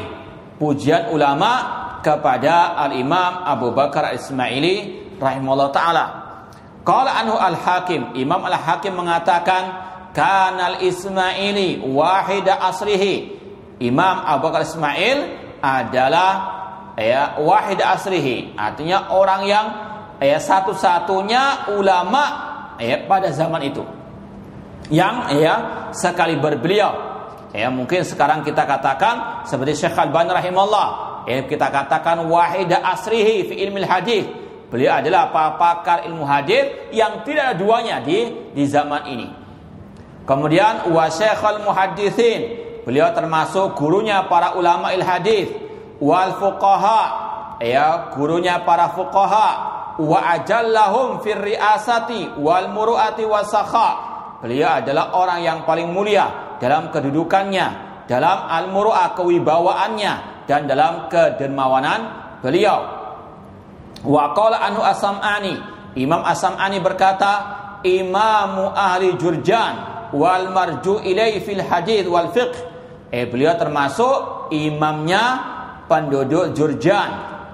pujian 0.62 1.10
ulama 1.10 1.52
kepada 2.06 2.78
al 2.78 2.94
Imam 2.94 3.42
Abu 3.42 3.74
Bakar 3.74 4.14
Ismaili 4.14 5.10
rahimahullah 5.18 5.70
taala 5.74 6.06
Qala 6.82 7.14
anhu 7.22 7.38
al-Hakim, 7.38 8.18
Imam 8.18 8.42
al-Hakim 8.42 8.98
mengatakan 8.98 9.64
kanal 10.18 10.82
Ismaili 10.82 11.78
wahida 11.86 12.58
asrihi. 12.58 13.41
Imam 13.82 14.22
Abu 14.22 14.48
Bakar 14.48 14.62
Ismail 14.62 15.18
adalah 15.58 16.32
ya 16.96 17.42
wahid 17.42 17.82
asrihi, 17.82 18.54
artinya 18.54 19.10
orang 19.10 19.42
yang 19.50 19.66
ya 20.22 20.38
satu-satunya 20.38 21.74
ulama 21.74 22.24
ya 22.78 23.10
pada 23.10 23.34
zaman 23.34 23.66
itu. 23.66 23.82
Yang 24.92 25.16
ya 25.40 25.56
sekali 25.96 26.36
berbeliau 26.36 27.12
Ya 27.52 27.68
mungkin 27.68 28.08
sekarang 28.08 28.48
kita 28.48 28.64
katakan 28.64 29.44
seperti 29.44 29.76
Syekh 29.76 30.00
Al-Bani 30.00 30.32
rahimahullah, 30.32 30.88
ya 31.28 31.44
kita 31.44 31.68
katakan 31.68 32.24
wahida 32.32 32.80
asrihi 32.80 33.52
fi 33.52 33.54
ilmi 33.68 33.84
hadis 33.84 34.24
Beliau 34.72 35.04
adalah 35.04 35.36
pakar 35.60 36.08
ilmu 36.08 36.24
hadis 36.24 36.96
yang 36.96 37.28
tidak 37.28 37.52
ada 37.52 37.56
duanya 37.60 38.00
di 38.00 38.32
di 38.56 38.64
zaman 38.64 39.04
ini. 39.04 39.28
Kemudian 40.24 40.88
wasyekhul 40.96 41.60
muhadditsin. 41.68 42.71
Beliau 42.82 43.14
termasuk 43.14 43.78
gurunya 43.78 44.26
para 44.26 44.58
ulama 44.58 44.90
il 44.94 45.06
hadis 45.06 45.54
wal 46.02 46.34
fuqaha 46.42 47.02
ya 47.62 48.10
gurunya 48.18 48.66
para 48.66 48.90
fuqaha 48.98 49.50
wa 50.02 50.20
ajallahum 50.34 51.22
fir 51.22 51.38
riasati 51.38 52.42
wal 52.42 52.74
muruati 52.74 53.22
wasakha. 53.22 53.90
Beliau 54.42 54.82
adalah 54.82 55.14
orang 55.14 55.46
yang 55.46 55.60
paling 55.70 55.94
mulia 55.94 56.58
dalam 56.58 56.90
kedudukannya, 56.90 57.68
dalam 58.10 58.50
al-muru'ah 58.50 59.14
kewibawaannya 59.14 60.46
dan 60.50 60.66
dalam 60.66 61.06
kedermawanan 61.14 62.02
beliau. 62.42 62.82
Wa 64.02 64.34
qala 64.34 64.66
anhu 64.66 64.82
As-Sam'ani. 64.82 65.56
Imam 66.02 66.26
As-Sam'ani 66.26 66.82
berkata, 66.82 67.34
Imamu 67.86 68.74
ahli 68.74 69.14
Jurjan 69.18 70.10
wal 70.14 70.50
marju 70.50 71.02
ilai 71.06 71.38
fil 71.46 71.62
hadith 71.62 72.10
wal 72.10 72.34
fiqh. 72.34 72.71
Eh 73.12 73.28
beliau 73.28 73.60
termasuk 73.60 74.48
imamnya 74.56 75.24
penduduk 75.92 76.56
Jurjan 76.56 77.10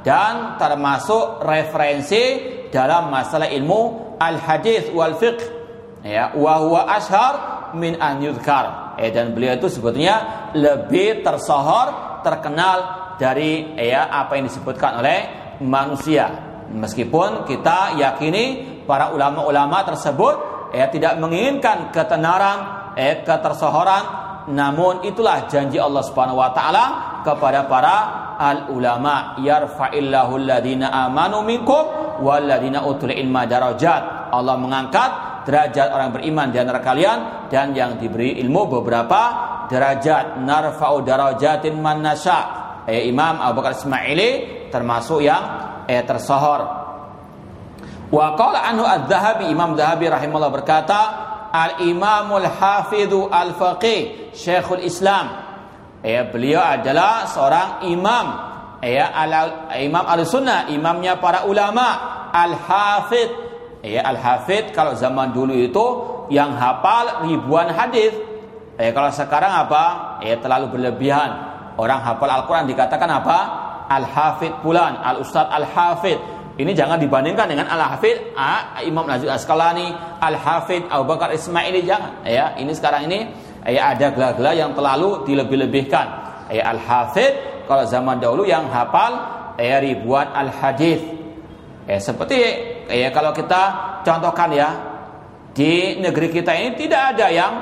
dan 0.06 0.56
termasuk 0.62 1.42
referensi 1.42 2.24
dalam 2.70 3.10
masalah 3.10 3.50
ilmu 3.50 4.16
al 4.22 4.38
hadith 4.38 4.94
wal 4.94 5.18
fiqh. 5.18 5.58
Ya, 6.06 6.32
wa 6.38 6.62
huwa 6.62 6.86
ashar 6.94 7.34
min 7.74 7.98
an 7.98 8.22
yudhkar. 8.22 8.96
eh, 9.02 9.10
dan 9.14 9.34
beliau 9.34 9.58
itu 9.58 9.70
sebetulnya 9.70 10.50
lebih 10.54 11.22
tersohor 11.22 12.22
terkenal 12.22 12.78
dari 13.18 13.78
ya 13.78 14.10
apa 14.10 14.38
yang 14.38 14.46
disebutkan 14.50 15.02
oleh 15.02 15.20
manusia 15.62 16.48
meskipun 16.74 17.46
kita 17.46 17.98
yakini 17.98 18.78
para 18.86 19.14
ulama-ulama 19.14 19.86
tersebut 19.86 20.36
ya 20.74 20.90
tidak 20.92 21.18
menginginkan 21.18 21.90
ketenaran 21.94 22.94
eh 22.98 23.22
ketersohoran 23.24 24.27
namun 24.48 25.04
itulah 25.04 25.44
janji 25.52 25.76
Allah 25.76 26.00
Subhanahu 26.08 26.40
wa 26.40 26.56
taala 26.56 26.86
kepada 27.28 27.68
para 27.68 27.96
al 28.40 28.72
ulama 28.72 29.36
yarfa'illahu 29.44 30.40
alladhina 30.40 30.88
amanu 30.88 31.44
minkum 31.44 32.16
walladhina 32.24 32.88
utul 32.88 33.12
ilma 33.12 33.44
darajat. 33.44 34.32
Allah 34.32 34.56
mengangkat 34.56 35.12
derajat 35.44 35.92
orang 35.92 36.16
beriman 36.16 36.48
di 36.52 36.58
antara 36.64 36.80
kalian 36.80 37.48
dan 37.52 37.76
yang 37.76 38.00
diberi 38.00 38.40
ilmu 38.40 38.80
beberapa 38.80 39.22
derajat. 39.68 40.40
Narfa'u 40.40 41.04
darajatin 41.04 41.76
man 41.76 42.00
nasya. 42.00 42.40
Eh, 42.88 43.12
Imam 43.12 43.44
Abu 43.44 43.60
Bakar 43.60 43.76
Ismaili 43.76 44.32
termasuk 44.72 45.20
yang 45.20 45.44
eh, 45.92 46.08
tersohor. 46.08 46.88
Wa 48.08 48.40
qala 48.40 48.64
anhu 48.64 48.88
adz-Dzahabi 48.88 49.52
Imam 49.52 49.76
Dzahabi 49.76 50.08
rahimahullah 50.08 50.54
berkata 50.56 51.27
Al-Imamul 51.52 52.48
Hafidhu 52.48 53.32
Al-Faqih 53.32 54.32
Syekhul 54.36 54.84
Islam 54.84 55.32
ya, 56.04 56.28
Beliau 56.30 56.62
adalah 56.62 57.26
seorang 57.28 57.88
imam 57.90 58.26
ya, 58.84 59.12
al 59.12 59.74
Imam 59.82 60.06
Al-Sunnah 60.06 60.70
Imamnya 60.70 61.18
para 61.18 61.50
ulama 61.50 62.30
Al-Hafidh 62.32 63.32
ya, 63.84 64.06
Al-Hafidh 64.06 64.72
kalau 64.76 64.94
zaman 64.94 65.34
dulu 65.34 65.56
itu 65.56 65.86
Yang 66.28 66.60
hafal 66.60 67.24
ribuan 67.24 67.72
hadis. 67.72 68.12
ya, 68.76 68.92
Kalau 68.92 69.10
sekarang 69.16 69.64
apa? 69.68 70.18
Ya, 70.24 70.38
terlalu 70.38 70.76
berlebihan 70.76 71.30
Orang 71.80 72.04
hafal 72.04 72.30
Al-Quran 72.30 72.68
dikatakan 72.70 73.10
apa? 73.10 73.40
Al-Hafidh 73.88 74.60
Pulan 74.62 75.00
Al-Ustadz 75.00 75.50
Al-Hafidh 75.50 76.37
ini 76.58 76.74
jangan 76.74 76.98
dibandingkan 76.98 77.54
dengan 77.54 77.70
Al-Hafidh 77.70 78.34
Imam 78.82 79.06
Nazir 79.06 79.30
Asqalani, 79.30 79.94
Al-Hafidh 80.18 80.90
Abu 80.90 81.06
Bakar 81.06 81.30
Ismaili 81.30 81.86
jangan 81.86 82.26
ya. 82.26 82.58
Ini 82.58 82.74
sekarang 82.74 83.06
ini 83.06 83.30
ya 83.62 83.94
ada 83.94 84.10
gelar-gelar 84.10 84.58
yang 84.58 84.74
terlalu 84.74 85.22
dilebih-lebihkan. 85.30 86.08
Ya 86.50 86.74
Al-Hafidh 86.74 87.70
kalau 87.70 87.86
zaman 87.86 88.18
dahulu 88.18 88.50
yang 88.50 88.74
hafal 88.74 89.14
ya 89.62 89.78
ribuan 89.78 90.34
al-hadis. 90.34 90.98
Ya 91.86 92.02
seperti 92.02 92.42
ya 92.90 93.14
kalau 93.14 93.38
kita 93.38 93.62
contohkan 94.02 94.50
ya 94.50 94.70
di 95.54 96.02
negeri 96.02 96.34
kita 96.34 96.58
ini 96.58 96.74
tidak 96.74 97.14
ada 97.14 97.30
yang 97.30 97.54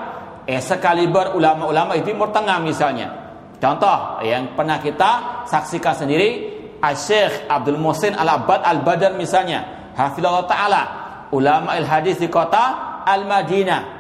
eh 0.48 0.64
sekaliber 0.64 1.36
ulama-ulama 1.36 2.00
itu 2.00 2.16
Tengah 2.16 2.64
misalnya. 2.64 3.12
Contoh 3.60 4.24
yang 4.24 4.56
pernah 4.56 4.80
kita 4.80 5.44
saksikan 5.52 6.00
sendiri 6.00 6.55
Syekh 6.94 7.50
Abdul 7.50 7.82
Muhsin 7.82 8.14
Al-Abbad 8.14 8.62
Al-Badar 8.62 9.18
misalnya, 9.18 9.92
hafizallahu 9.96 10.46
taala, 10.46 10.84
ulama 11.32 11.74
al-hadis 11.74 12.20
di 12.22 12.30
kota 12.30 13.02
Al-Madinah. 13.08 13.96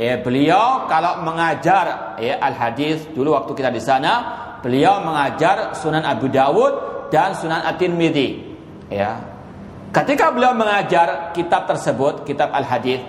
Ya, 0.00 0.16
beliau 0.24 0.88
kalau 0.88 1.20
mengajar 1.20 2.16
ya 2.16 2.40
al-hadis 2.40 3.04
dulu 3.12 3.36
waktu 3.36 3.52
kita 3.52 3.68
di 3.68 3.82
sana, 3.82 4.12
beliau 4.64 5.04
mengajar 5.04 5.76
Sunan 5.76 6.06
Abu 6.06 6.32
Dawud 6.32 6.72
dan 7.12 7.36
Sunan 7.36 7.60
At-Tirmidzi. 7.60 8.28
Ya. 8.88 9.20
Ketika 9.92 10.32
beliau 10.32 10.56
mengajar 10.56 11.36
kitab 11.36 11.68
tersebut, 11.68 12.24
kitab 12.24 12.48
al-hadis, 12.56 13.04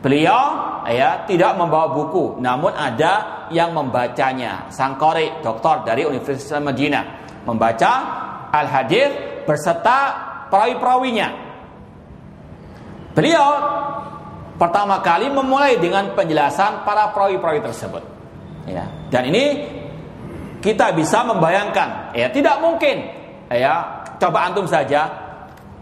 beliau 0.00 0.80
ya 0.88 1.28
tidak 1.28 1.60
membawa 1.60 1.92
buku, 1.92 2.40
namun 2.40 2.72
ada 2.72 3.46
yang 3.52 3.76
membacanya. 3.76 4.72
Sang 4.72 4.96
Kori, 4.96 5.44
doktor 5.44 5.84
dari 5.84 6.08
Universitas 6.08 6.56
Madinah, 6.56 7.04
membaca 7.44 7.92
al-hadis 8.52 9.10
berserta 9.48 9.98
perawi-perawinya. 10.52 11.28
Beliau 13.16 13.48
pertama 14.60 15.00
kali 15.00 15.32
memulai 15.32 15.80
dengan 15.80 16.12
penjelasan 16.12 16.84
para 16.84 17.10
perawi-perawi 17.10 17.60
tersebut. 17.64 18.04
Ya. 18.68 18.86
Dan 19.10 19.32
ini 19.32 19.44
kita 20.62 20.94
bisa 20.94 21.26
membayangkan, 21.26 22.14
ya 22.14 22.30
tidak 22.30 22.62
mungkin, 22.62 23.02
ya 23.50 24.06
coba 24.22 24.46
antum 24.46 24.70
saja, 24.70 25.10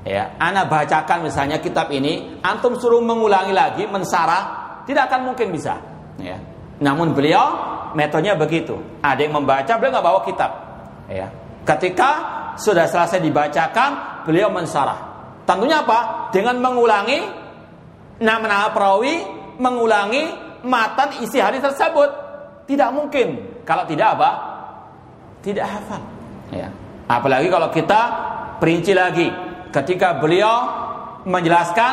ya, 0.09 0.33
ana 0.41 0.65
bacakan 0.65 1.29
misalnya 1.29 1.61
kitab 1.61 1.93
ini, 1.93 2.41
antum 2.41 2.81
suruh 2.81 3.05
mengulangi 3.05 3.53
lagi, 3.53 3.85
mensarah, 3.85 4.81
tidak 4.89 5.13
akan 5.13 5.29
mungkin 5.29 5.53
bisa. 5.53 5.77
Ya. 6.17 6.41
Namun 6.81 7.13
beliau 7.13 7.47
metodenya 7.93 8.33
begitu. 8.41 8.81
Ada 9.05 9.29
yang 9.29 9.37
membaca, 9.37 9.69
beliau 9.77 9.93
nggak 9.93 10.07
bawa 10.09 10.21
kitab. 10.25 10.51
Ya. 11.13 11.29
Ketika 11.69 12.40
sudah 12.57 12.87
selesai 12.87 13.21
dibacakan, 13.23 14.23
beliau 14.25 14.51
mensarah. 14.51 15.11
Tentunya 15.45 15.83
apa? 15.83 16.31
Dengan 16.31 16.63
mengulangi 16.63 17.19
nama-nama 18.23 18.71
perawi, 18.71 19.25
mengulangi 19.59 20.31
matan 20.65 21.21
isi 21.25 21.43
hadis 21.43 21.65
tersebut. 21.65 22.11
Tidak 22.71 22.91
mungkin 22.95 23.61
kalau 23.67 23.83
tidak 23.89 24.15
apa? 24.15 24.31
Tidak 25.43 25.67
hafal. 25.67 26.03
Ya. 26.55 26.69
Apalagi 27.11 27.51
kalau 27.51 27.67
kita 27.75 28.01
perinci 28.63 28.95
lagi 28.95 29.27
ketika 29.75 30.21
beliau 30.23 30.69
menjelaskan 31.27 31.93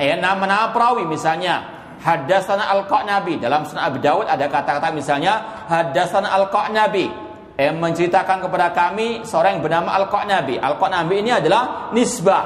eh, 0.00 0.18
nama-nama 0.18 0.74
perawi 0.74 1.06
misalnya 1.06 1.78
hadasana 2.02 2.70
al-Qanabi 2.78 3.38
dalam 3.38 3.66
Sunan 3.66 3.90
Abi 3.90 3.98
Dawud 4.02 4.26
ada 4.26 4.46
kata-kata 4.46 4.94
misalnya 4.94 5.66
hadasana 5.66 6.30
al-Qanabi 6.30 7.27
yang 7.58 7.82
menceritakan 7.82 8.46
kepada 8.46 8.70
kami 8.70 9.26
seorang 9.26 9.58
yang 9.58 9.62
bernama 9.66 9.98
Al-Qanabi. 9.98 10.62
Al-Qanabi 10.62 11.26
ini 11.26 11.34
adalah 11.34 11.90
nisbah. 11.90 12.44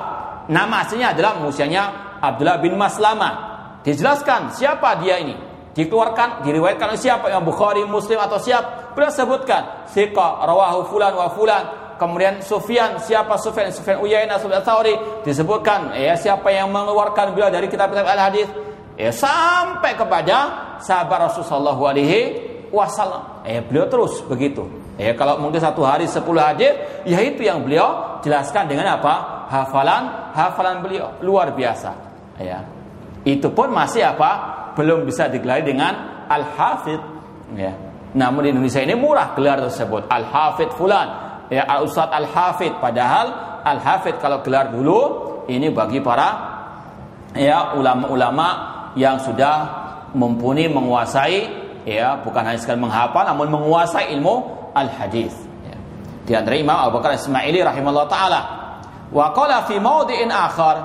Nama 0.49 0.89
aslinya 0.89 1.13
adalah 1.13 1.37
musianya 1.37 2.17
Abdullah 2.17 2.57
bin 2.65 2.81
Maslama. 2.81 3.53
Dijelaskan 3.85 4.57
siapa 4.57 4.97
dia 5.05 5.21
ini. 5.21 5.37
Dikeluarkan, 5.77 6.45
diriwayatkan 6.45 6.97
oleh 6.97 7.01
siapa 7.01 7.29
yang 7.29 7.45
Bukhari, 7.45 7.85
Muslim 7.85 8.17
atau 8.21 8.41
siapa. 8.41 8.97
Beliau 8.97 9.13
sebutkan 9.13 9.85
Sika, 9.89 10.49
rawahu 10.49 10.89
fulan 10.89 11.13
wa 11.13 11.29
fulan. 11.29 11.65
Kemudian 12.01 12.41
Sufyan, 12.41 12.97
siapa 12.97 13.37
Sufyan? 13.37 13.69
Sufyan 13.69 14.01
Uyainah, 14.01 14.41
Sufyan 14.41 14.65
Thawri. 14.65 14.97
Disebutkan 15.29 15.93
ya 15.93 16.17
siapa 16.17 16.49
yang 16.49 16.73
mengeluarkan 16.73 17.37
beliau 17.37 17.53
dari 17.53 17.69
kitab-kitab 17.69 18.09
al-hadis. 18.09 18.49
Ya, 18.97 19.13
sampai 19.13 19.97
kepada 19.97 20.37
sahabat 20.81 21.33
Rasulullah 21.33 21.77
alaihi 21.77 22.21
wasallam. 22.69 23.45
Ya, 23.45 23.65
beliau 23.65 23.89
terus 23.89 24.21
begitu. 24.29 24.82
Ya, 25.03 25.13
kalau 25.19 25.43
mungkin 25.43 25.59
satu 25.59 25.83
hari 25.83 26.07
sepuluh 26.07 26.39
hadis, 26.39 26.71
ya 27.03 27.19
itu 27.19 27.43
yang 27.43 27.67
beliau 27.67 28.23
jelaskan 28.23 28.71
dengan 28.71 28.95
apa? 28.95 29.45
Hafalan, 29.51 30.31
hafalan 30.31 30.79
beliau 30.79 31.19
luar 31.27 31.51
biasa. 31.51 31.91
Ya. 32.39 32.63
Itu 33.27 33.51
pun 33.51 33.75
masih 33.75 34.07
apa? 34.07 34.31
Belum 34.79 35.03
bisa 35.03 35.27
digelar 35.27 35.67
dengan 35.67 36.25
al-hafid. 36.31 37.03
Ya. 37.59 37.75
Namun 38.15 38.47
di 38.47 38.49
Indonesia 38.55 38.79
ini 38.79 38.95
murah 38.95 39.35
gelar 39.35 39.59
tersebut. 39.67 40.07
Al-hafid 40.07 40.71
fulan, 40.79 41.09
ya 41.51 41.67
al-ustad 41.67 42.15
al-hafid. 42.15 42.79
Padahal 42.79 43.59
al-hafid 43.67 44.23
kalau 44.23 44.39
gelar 44.47 44.71
dulu 44.71 45.01
ini 45.51 45.75
bagi 45.75 45.99
para 45.99 46.29
ya 47.35 47.75
ulama-ulama 47.75 48.49
yang 48.95 49.19
sudah 49.19 49.83
mumpuni 50.13 50.69
menguasai 50.69 51.49
ya 51.89 52.21
bukan 52.21 52.43
hanya 52.45 52.61
sekadar 52.61 52.79
menghafal 52.79 53.25
namun 53.25 53.49
menguasai 53.49 54.13
ilmu 54.15 54.62
al-hadis. 54.75 55.33
Ya. 55.65 55.77
Di 56.27 56.33
antara 56.37 56.57
Imam 56.57 56.77
Abu 56.77 56.99
Bakar 57.01 57.17
Ismaili 57.17 57.61
rahimahullah 57.61 58.09
taala. 58.09 58.41
Wa 59.13 59.33
qala 59.37 59.69
fi 59.69 59.77
mawdi'in 59.77 60.33
akhar 60.33 60.77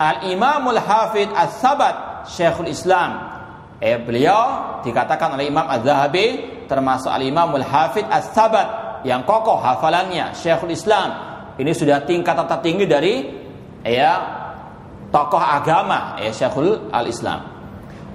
al-Imam 0.00 0.72
al-Hafidh 0.72 1.32
As-Sabat 1.32 2.28
Syekhul 2.28 2.72
Islam. 2.72 3.36
Eh, 3.76 4.00
beliau 4.00 4.80
dikatakan 4.80 5.36
oleh 5.36 5.52
Imam 5.52 5.68
Az-Zahabi 5.68 6.64
termasuk 6.64 7.12
al-Imam 7.12 7.52
al-Hafidh 7.60 8.08
As-Sabat 8.08 9.00
yang 9.04 9.28
kokoh 9.28 9.60
hafalannya 9.60 10.32
Syekhul 10.32 10.72
Islam. 10.72 11.12
Ini 11.56 11.72
sudah 11.72 12.04
tingkatan 12.04 12.48
tertinggi 12.48 12.84
dari 12.88 13.14
ya 13.84 14.12
tokoh 15.12 15.40
agama 15.40 16.16
ya 16.20 16.32
Syekhul 16.32 16.88
al-Islam. 16.92 17.40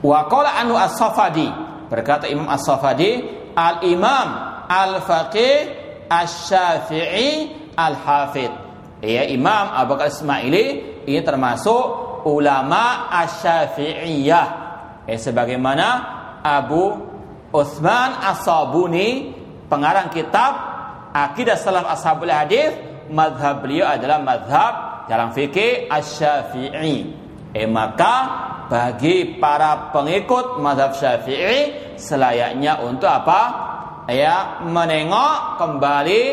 Wa 0.02 0.26
qala 0.26 0.58
anu 0.58 0.74
As-Safadi 0.78 1.48
berkata 1.90 2.26
Imam 2.26 2.50
As-Safadi 2.50 3.22
al-Imam 3.54 4.51
al-faqih 4.72 5.56
asy-syafi'i 6.08 7.52
al-hafid. 7.76 8.52
Ya 9.04 9.28
Imam 9.28 9.76
Abu 9.76 10.00
Bakar 10.00 10.08
Ismaili 10.08 10.66
ini 11.04 11.20
termasuk 11.20 11.84
ulama 12.24 13.12
asy-syafi'iyah. 13.12 14.48
Ya, 15.10 15.18
sebagaimana 15.20 15.88
Abu 16.40 16.96
Utsman 17.52 18.16
As-Sabuni 18.24 19.36
pengarang 19.68 20.08
kitab 20.14 20.72
Akidah 21.12 21.60
Salaf 21.60 21.92
Ashabul 21.92 22.32
Hadis, 22.32 22.72
madhab 23.12 23.68
beliau 23.68 23.84
adalah 23.92 24.24
madhab 24.24 24.74
dalam 25.12 25.36
fikih 25.36 25.92
asy-syafi'i. 25.92 27.20
Eh 27.52 27.68
maka 27.68 28.16
bagi 28.72 29.36
para 29.36 29.92
pengikut 29.92 30.64
madhab 30.64 30.96
syafi'i 30.96 31.92
selayaknya 32.00 32.80
untuk 32.80 33.12
apa? 33.12 33.71
Ya, 34.12 34.60
menengok 34.68 35.56
kembali 35.56 36.24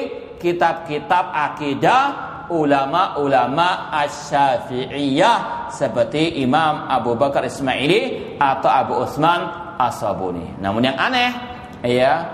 kitab-kitab 0.43 1.31
akidah 1.31 2.03
ulama-ulama 2.51 3.93
asy-Syafi'iyah 3.95 5.71
seperti 5.71 6.43
Imam 6.43 6.91
Abu 6.91 7.15
Bakar 7.15 7.47
Ismaili 7.47 8.35
atau 8.41 8.67
Abu 8.67 8.99
Utsman 8.99 9.47
As-Sabuni. 9.79 10.59
Namun 10.59 10.91
yang 10.91 10.99
aneh 10.99 11.31
ya 11.87 12.27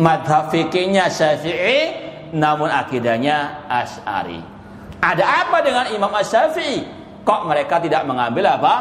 madhab 0.00 0.48
fikihnya 0.48 1.12
Syafi'i 1.12 2.08
namun 2.32 2.72
akidahnya 2.72 3.68
Asy'ari. 3.68 4.40
Ada 5.04 5.44
apa 5.44 5.60
dengan 5.60 5.92
Imam 5.92 6.08
Asy-Syafi'i? 6.14 6.88
Kok 7.20 7.44
mereka 7.44 7.84
tidak 7.84 8.08
mengambil 8.08 8.56
apa? 8.56 8.74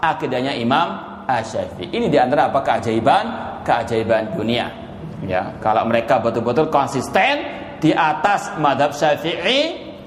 Akidahnya 0.00 0.56
Imam 0.56 0.96
Asy-Syafi'i. 1.28 1.92
Ini 1.92 2.06
di 2.08 2.16
antara 2.16 2.48
apa 2.48 2.64
keajaiban 2.64 3.24
keajaiban 3.66 4.34
dunia. 4.34 4.81
Ya, 5.22 5.54
kalau 5.62 5.86
mereka 5.86 6.18
betul-betul 6.18 6.66
konsisten 6.66 7.46
di 7.78 7.94
atas 7.94 8.58
madhab 8.58 8.90
Syafi'i, 8.90 9.60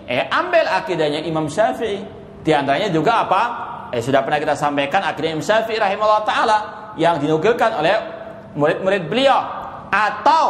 eh 0.07 0.23
ambil 0.27 0.67
akidahnya 0.67 1.23
Imam 1.23 1.47
Syafi'i. 1.47 2.03
Di 2.43 2.51
antaranya 2.51 2.91
juga 2.91 3.25
apa? 3.25 3.43
Eh 3.89 4.03
sudah 4.03 4.21
pernah 4.21 4.39
kita 4.43 4.55
sampaikan 4.59 5.01
akidah 5.07 5.29
Imam 5.31 5.45
Syafi'i 5.45 5.79
rahimahullah 5.79 6.23
taala 6.27 6.57
yang 6.99 7.19
dinukilkan 7.19 7.79
oleh 7.79 7.95
murid-murid 8.55 9.07
beliau 9.07 9.39
atau 9.91 10.45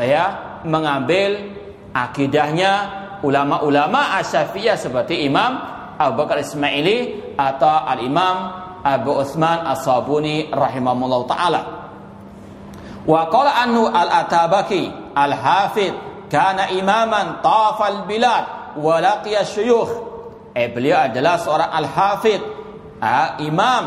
ya 0.00 0.58
mengambil 0.64 1.56
akidahnya 1.92 2.72
ulama-ulama 3.20 4.16
Asy-Syafi'iyah 4.20 4.76
seperti 4.80 5.24
Imam 5.28 5.60
Abu 6.00 6.24
Bakar 6.24 6.40
Ismaili 6.40 7.36
atau 7.36 7.84
Al-Imam 7.84 8.36
Abu 8.80 9.12
Utsman 9.20 9.68
As-Sabuni 9.68 10.48
rahimahullah 10.48 11.20
taala. 11.28 11.79
Wa 13.08 13.32
qala 13.32 13.64
anhu 13.64 13.88
al-Atabaki 13.88 15.14
al-Hafid 15.16 15.94
kana 16.28 16.70
imaman 16.72 17.40
tafal 17.40 18.04
bilad 18.04 18.76
wa 18.76 18.96
laqiya 19.00 19.44
syuyukh. 19.44 19.90
Eh 20.52 20.68
beliau 20.68 21.06
adalah 21.08 21.38
seorang 21.38 21.70
al-Hafid, 21.70 22.42
imam 23.40 23.84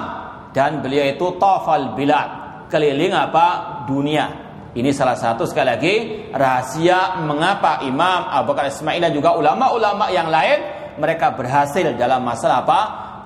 dan 0.54 0.82
beliau 0.82 1.06
itu 1.06 1.28
tafal 1.38 1.94
bilad, 1.98 2.30
keliling 2.70 3.14
apa? 3.14 3.48
dunia. 3.84 4.44
Ini 4.74 4.90
salah 4.90 5.14
satu 5.14 5.46
sekali 5.46 5.70
lagi 5.70 5.96
rahasia 6.34 7.22
mengapa 7.22 7.86
Imam 7.86 8.26
Abu 8.26 8.58
Bakar 8.58 8.74
Ismail 8.74 9.06
dan 9.06 9.14
juga 9.14 9.38
ulama-ulama 9.38 10.10
yang 10.10 10.34
lain 10.34 10.60
mereka 10.98 11.30
berhasil 11.38 11.94
dalam 11.94 12.26
masalah 12.26 12.66
apa? 12.66 12.80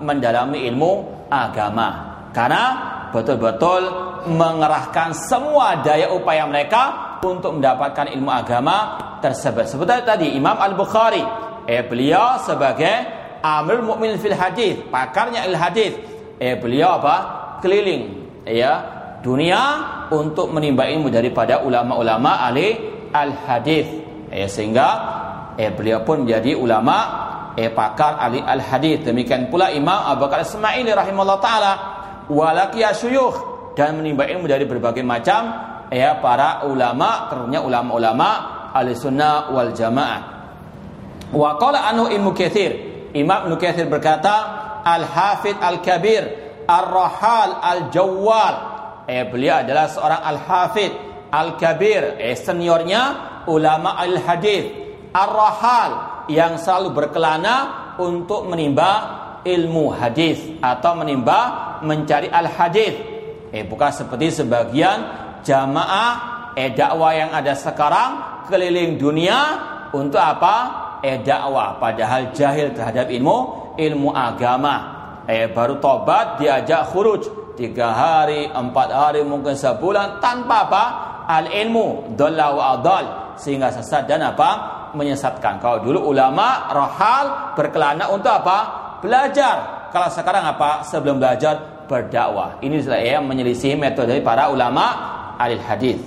Mendalami 0.04 0.68
ilmu 0.68 0.92
agama. 1.32 2.20
Karena 2.36 2.64
betul-betul 3.12 3.82
mengerahkan 4.28 5.16
semua 5.16 5.80
daya 5.80 6.12
upaya 6.12 6.44
mereka 6.44 7.18
untuk 7.24 7.58
mendapatkan 7.58 8.12
ilmu 8.12 8.30
agama 8.30 9.00
tersebut. 9.24 9.66
Seperti 9.66 10.04
tadi 10.06 10.28
Imam 10.36 10.58
Al-Bukhari, 10.58 11.24
eh 11.66 11.84
beliau 11.86 12.38
sebagai 12.44 13.18
Amir 13.42 13.82
Mukmin 13.86 14.18
fil 14.18 14.36
hadis, 14.36 14.82
pakarnya 14.90 15.46
il 15.48 15.56
hadis. 15.56 15.94
Eh 16.38 16.58
beliau 16.58 17.02
apa? 17.02 17.16
Keliling 17.64 18.30
ya 18.46 18.98
dunia 19.26 19.62
untuk 20.14 20.54
menimba 20.54 20.86
ilmu 20.86 21.10
daripada 21.10 21.66
ulama-ulama 21.66 22.46
ahli 22.46 22.78
al-hadis. 23.12 23.88
Eh, 24.28 24.46
sehingga 24.46 24.88
eh, 25.56 25.72
beliau 25.72 26.04
pun 26.04 26.28
menjadi 26.28 26.54
ulama 26.54 26.98
eh, 27.58 27.72
pakar 27.74 28.22
ahli 28.22 28.44
al-hadis. 28.44 29.02
Demikian 29.02 29.50
pula 29.50 29.74
Imam 29.74 29.98
Abu 30.06 30.28
Bakar 30.28 30.46
Ismaili 30.46 30.94
rahimahullah 30.94 31.40
taala 31.42 31.74
walakiya 32.32 32.94
syuyukh. 32.94 33.74
Dan 33.78 34.02
menimba 34.02 34.26
ilmu 34.26 34.50
dari 34.50 34.66
berbagai 34.66 35.06
macam. 35.06 35.54
Ya 35.88 36.20
para 36.20 36.68
ulama, 36.68 37.32
terutama 37.32 37.64
ulama-ulama 37.64 38.30
ahli 38.76 38.92
sunnah 38.98 39.54
wal 39.56 39.72
jamaah. 39.72 40.22
Wa 41.32 41.56
qala 41.56 41.88
anhu 41.92 42.12
Ibnu. 42.12 42.32
Imam 43.16 43.48
Ibnu 43.48 43.56
Katsir 43.56 43.88
berkata, 43.88 44.36
Al-Hafidh 44.84 45.58
Al-Kabir, 45.64 46.24
Ar-Rahal 46.68 47.64
Al-Jawwal, 47.64 48.56
eh 49.08 49.24
beliau 49.24 49.64
adalah 49.64 49.88
seorang 49.88 50.22
al-hafid 50.22 50.92
al-kabir. 51.32 52.20
Eh 52.20 52.36
seniornya 52.36 53.02
ulama 53.48 53.96
al-hadis 53.96 54.68
ar-rahal 55.16 55.92
yang 56.28 56.60
selalu 56.60 56.92
berkelana 56.92 57.56
untuk 57.98 58.46
menimba 58.52 58.92
ilmu 59.48 59.96
hadis 59.96 60.44
atau 60.60 61.00
menimba 61.00 61.80
mencari 61.88 62.28
al-hadis 62.28 62.94
eh 63.56 63.64
bukan 63.64 63.92
seperti 63.96 64.44
sebagian 64.44 65.08
jamaah 65.48 66.52
eh 66.60 66.76
dakwah 66.76 67.16
yang 67.16 67.32
ada 67.32 67.56
sekarang 67.56 68.44
keliling 68.52 69.00
dunia 69.00 69.40
untuk 69.96 70.20
apa 70.20 70.56
eh 71.00 71.24
dakwah 71.24 71.80
padahal 71.80 72.36
jahil 72.36 72.76
terhadap 72.76 73.08
ilmu 73.08 73.72
ilmu 73.80 74.12
agama 74.12 74.76
eh 75.24 75.48
baru 75.48 75.80
tobat 75.80 76.44
diajak 76.44 76.92
khuruj 76.92 77.48
tiga 77.58 77.90
hari, 77.90 78.46
empat 78.46 78.94
hari, 78.94 79.26
mungkin 79.26 79.58
sebulan 79.58 80.22
tanpa 80.22 80.70
apa? 80.70 80.86
Al 81.28 81.50
ilmu, 81.50 82.14
dolla 82.14 82.54
wa 82.54 82.64
adal 82.78 83.06
sehingga 83.36 83.74
sesat 83.74 84.06
dan 84.06 84.22
apa? 84.22 84.78
menyesatkan. 84.88 85.60
Kalau 85.60 85.84
dulu 85.84 86.16
ulama 86.16 86.72
rohal 86.72 87.54
berkelana 87.60 88.08
untuk 88.08 88.32
apa? 88.32 88.87
Belajar. 89.04 89.90
Kalau 89.94 90.10
sekarang 90.12 90.44
apa? 90.46 90.84
Sebelum 90.86 91.22
belajar 91.22 91.86
berdakwah. 91.88 92.60
Ini 92.60 92.84
yang 93.02 93.24
menyelisih 93.26 93.80
metode 93.80 94.20
para 94.22 94.52
ulama 94.52 94.86
al 95.40 95.56
hadis. 95.58 96.02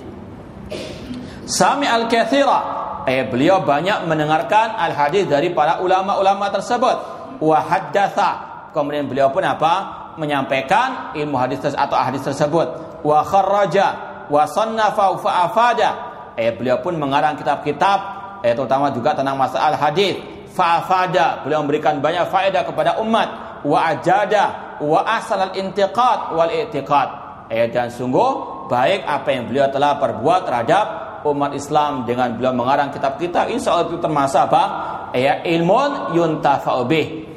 Sami 1.49 1.89
al 1.89 2.05
kathira 2.05 2.79
eh 3.09 3.25
beliau 3.25 3.65
banyak 3.65 4.05
mendengarkan 4.05 4.77
al 4.77 4.93
hadis 4.93 5.25
dari 5.25 5.49
para 5.51 5.81
ulama-ulama 5.81 6.53
tersebut. 6.53 6.97
Wa 7.41 7.59
Kemudian 8.71 9.09
beliau 9.09 9.33
pun 9.33 9.43
apa? 9.43 10.01
menyampaikan 10.19 11.15
ilmu 11.15 11.39
hadis 11.39 11.63
atau 11.63 11.95
hadis 11.95 12.19
tersebut 12.25 12.67
wa 13.05 13.23
kharraja 13.23 13.87
wa 14.27 14.43
eh 16.35 16.51
beliau 16.55 16.77
pun 16.79 16.95
mengarang 16.95 17.35
kitab-kitab 17.39 17.99
eh 18.43 18.51
terutama 18.55 18.91
juga 18.91 19.15
tentang 19.15 19.37
masalah 19.39 19.77
hadis 19.77 20.19
fa 20.51 20.83
afada 20.83 21.41
beliau 21.41 21.63
memberikan 21.63 22.03
banyak 22.03 22.27
faedah 22.27 22.67
kepada 22.67 22.99
umat. 22.99 23.61
Wa 23.63 23.93
ajada 23.93 24.77
wa 24.81 25.05
asal 25.05 25.39
al 25.39 25.53
intiqad 25.53 26.33
wal 26.33 26.49
i'tiqad 26.49 27.09
eh 27.51 27.69
dan 27.69 27.93
sungguh 27.93 28.65
baik 28.71 29.05
apa 29.05 29.29
yang 29.29 29.51
beliau 29.51 29.67
telah 29.69 29.99
perbuat 29.99 30.41
terhadap 30.47 30.85
umat 31.27 31.53
Islam 31.53 32.07
dengan 32.07 32.33
beliau 32.33 32.55
mengarang 32.55 32.89
kitab-kitab 32.89 33.51
insya 33.53 33.75
Allah 33.77 33.91
itu 33.91 33.99
termasuk 34.01 34.41
apa? 34.49 34.63
Ya 35.13 35.43
ilmun 35.43 36.15
yuntafa'u 36.15 36.87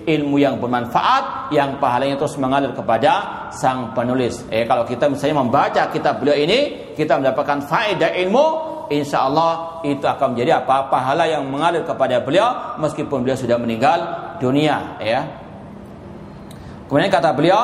ilmu 0.04 0.36
yang 0.36 0.60
bermanfaat 0.60 1.50
yang 1.50 1.80
pahalanya 1.80 2.20
terus 2.20 2.36
mengalir 2.36 2.76
kepada 2.76 3.48
sang 3.50 3.96
penulis. 3.96 4.44
Eh 4.52 4.68
kalau 4.68 4.84
kita 4.84 5.08
misalnya 5.08 5.40
membaca 5.40 5.88
kitab 5.88 6.20
beliau 6.20 6.36
ini, 6.36 6.92
kita 6.92 7.18
mendapatkan 7.18 7.64
faedah 7.64 8.12
ilmu, 8.24 8.46
insya 8.90 9.28
Allah 9.28 9.80
itu 9.84 10.04
akan 10.04 10.34
menjadi 10.36 10.64
apa? 10.64 10.88
Pahala 10.88 11.28
yang 11.28 11.46
mengalir 11.48 11.84
kepada 11.84 12.20
beliau 12.20 12.76
meskipun 12.80 13.24
beliau 13.24 13.38
sudah 13.38 13.56
meninggal 13.56 13.98
dunia. 14.40 14.98
Ya. 15.00 15.44
Kemudian 16.88 17.08
kata 17.08 17.32
beliau, 17.32 17.62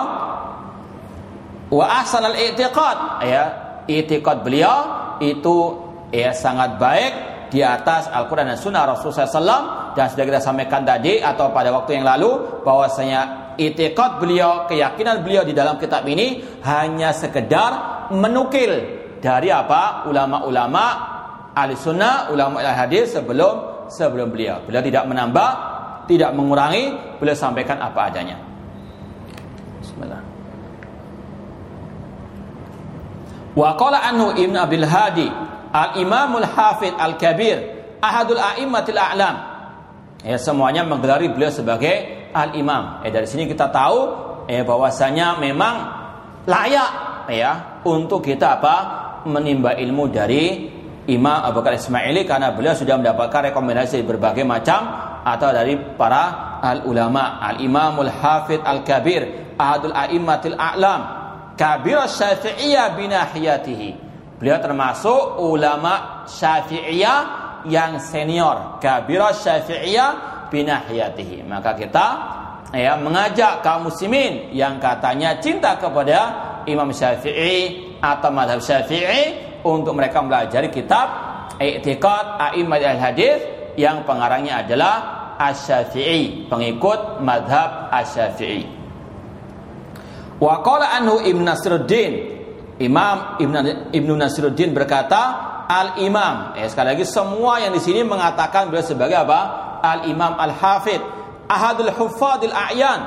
wa 1.69 1.85
al 1.87 2.37
i'tiqad. 2.37 2.99
Ya, 3.25 3.45
i'tiqad 3.85 4.41
beliau 4.47 4.77
itu 5.21 5.57
ya 6.11 6.33
sangat 6.33 6.81
baik 6.81 7.13
di 7.51 7.61
atas 7.67 8.07
Al-Quran 8.07 8.55
dan 8.55 8.59
Sunnah 8.59 8.87
Rasulullah 8.87 9.27
SAW 9.27 9.63
dan 9.99 10.07
sudah 10.07 10.25
kita 10.25 10.41
sampaikan 10.41 10.87
tadi 10.87 11.19
atau 11.19 11.51
pada 11.51 11.75
waktu 11.75 11.99
yang 11.99 12.07
lalu 12.07 12.63
bahwasanya 12.63 13.53
itikad 13.59 14.23
beliau 14.23 14.71
keyakinan 14.71 15.27
beliau 15.27 15.43
di 15.43 15.51
dalam 15.51 15.77
kitab 15.77 16.07
ini 16.07 16.41
hanya 16.63 17.11
sekedar 17.11 18.07
menukil 18.15 19.00
dari 19.21 19.53
apa? 19.53 20.09
Ulama-ulama 20.09 20.85
ahli 21.55 21.77
sunnah 21.77 22.33
ulama 22.33 22.65
ahli 22.65 22.73
hadis 22.73 23.13
sebelum 23.15 23.87
sebelum 23.93 24.33
beliau. 24.33 24.65
Beliau 24.65 24.83
tidak 24.83 25.05
menambah 25.07 25.51
tidak 26.09 26.33
mengurangi 26.35 27.17
beliau 27.21 27.37
sampaikan 27.37 27.79
apa 27.79 28.01
adanya. 28.09 28.37
Bismillah. 29.79 30.23
Wa 33.55 33.77
qala 33.77 33.99
anhu 34.09 34.35
Ibn 34.35 34.55
Abil 34.57 34.87
Hadi 34.87 35.29
Al-Imamul 35.71 36.47
Hafid 36.47 36.95
Al-Kabir 36.97 37.59
Ahadul 38.01 38.41
A'immatil 38.41 38.97
A'lam. 38.97 39.37
Ya 40.25 40.37
semuanya 40.41 40.87
menggelari 40.87 41.29
beliau 41.29 41.53
sebagai 41.53 42.29
Al-Imam. 42.33 43.05
Eh 43.05 43.13
dari 43.13 43.27
sini 43.29 43.45
kita 43.45 43.69
tahu 43.69 43.99
eh 44.49 44.65
bahwasanya 44.65 45.37
memang 45.43 45.75
layak 46.49 46.91
ya 47.31 47.83
untuk 47.85 48.25
kita 48.25 48.59
apa 48.59 48.77
menimba 49.27 49.77
ilmu 49.77 50.09
dari 50.09 50.71
Imam 51.11 51.43
Abu 51.43 51.61
Bakar 51.61 51.75
Ismaili 51.75 52.29
karena 52.29 52.55
beliau 52.55 52.77
sudah 52.77 53.01
mendapatkan 53.01 53.51
rekomendasi 53.51 54.05
berbagai 54.07 54.47
macam 54.47 54.87
atau 55.25 55.51
dari 55.51 55.75
para 55.99 56.61
al 56.61 56.87
ulama 56.87 57.41
al 57.41 57.59
imamul 57.61 58.09
hafid 58.09 58.63
al 58.63 58.85
kabir 58.87 59.55
ahadul 59.59 59.93
a'immatil 59.93 60.57
a'lam 60.57 61.21
kabir 61.61 61.99
syafi'iyah 62.09 62.97
binahiyatihi. 62.97 63.91
Beliau 64.41 64.57
termasuk 64.57 65.37
ulama 65.45 66.25
syafi'iyah 66.25 67.21
yang 67.69 68.01
senior. 68.01 68.81
Kabir 68.81 69.21
syafi'iyah 69.37 70.49
binahiyatihi. 70.49 71.45
Maka 71.45 71.77
kita 71.77 72.07
ya 72.73 72.97
mengajak 72.97 73.61
kaum 73.61 73.93
muslimin 73.93 74.55
yang 74.57 74.81
katanya 74.81 75.37
cinta 75.43 75.77
kepada 75.77 76.49
Imam 76.65 76.89
Syafi'i 76.95 77.90
atau 78.01 78.33
madhab 78.33 78.65
Syafi'i 78.65 79.61
untuk 79.65 79.93
mereka 79.93 80.25
mempelajari 80.25 80.73
kitab 80.73 81.09
I'tiqad 81.61 82.41
A'immat 82.41 82.81
al-Hadis 82.81 83.39
yang 83.77 84.09
pengarangnya 84.09 84.65
adalah 84.65 84.95
Asy-Syafi'i, 85.37 86.49
pengikut 86.49 87.21
madhab 87.21 87.93
Asy-Syafi'i. 87.93 88.65
Wa 90.41 90.65
qala 90.65 90.97
anhu 90.97 91.21
Ibn 91.21 91.41
Nasruddin. 91.45 92.13
Imam 92.81 93.37
Ibn, 93.37 93.93
Ibnu 93.93 94.17
Nasruddin 94.17 94.73
berkata, 94.73 95.23
Al-Imam. 95.69 96.57
Eh, 96.57 96.65
sekali 96.65 96.97
lagi 96.97 97.05
semua 97.05 97.61
yang 97.61 97.77
di 97.77 97.81
sini 97.85 98.01
mengatakan 98.01 98.73
beliau 98.73 98.83
sebagai 98.83 99.21
apa? 99.21 99.41
Al-Imam 99.85 100.41
Al-Hafidh, 100.41 101.05
Ahadul 101.45 101.93
Huffadil 101.93 102.57
A'yan. 102.57 103.01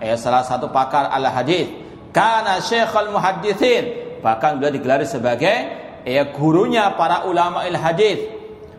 Eh, 0.00 0.16
salah 0.16 0.48
satu 0.48 0.72
pakar 0.72 1.12
al-hadis. 1.12 1.68
Karena 2.08 2.56
Syekhul 2.64 3.12
Muhaddithin. 3.12 4.07
Bahkan 4.20 4.58
beliau 4.58 4.72
digelar 4.74 5.00
sebagai 5.06 5.56
eh, 6.02 6.24
gurunya 6.34 6.94
para 6.94 7.26
ulama 7.28 7.64
al-hadis. 7.64 8.24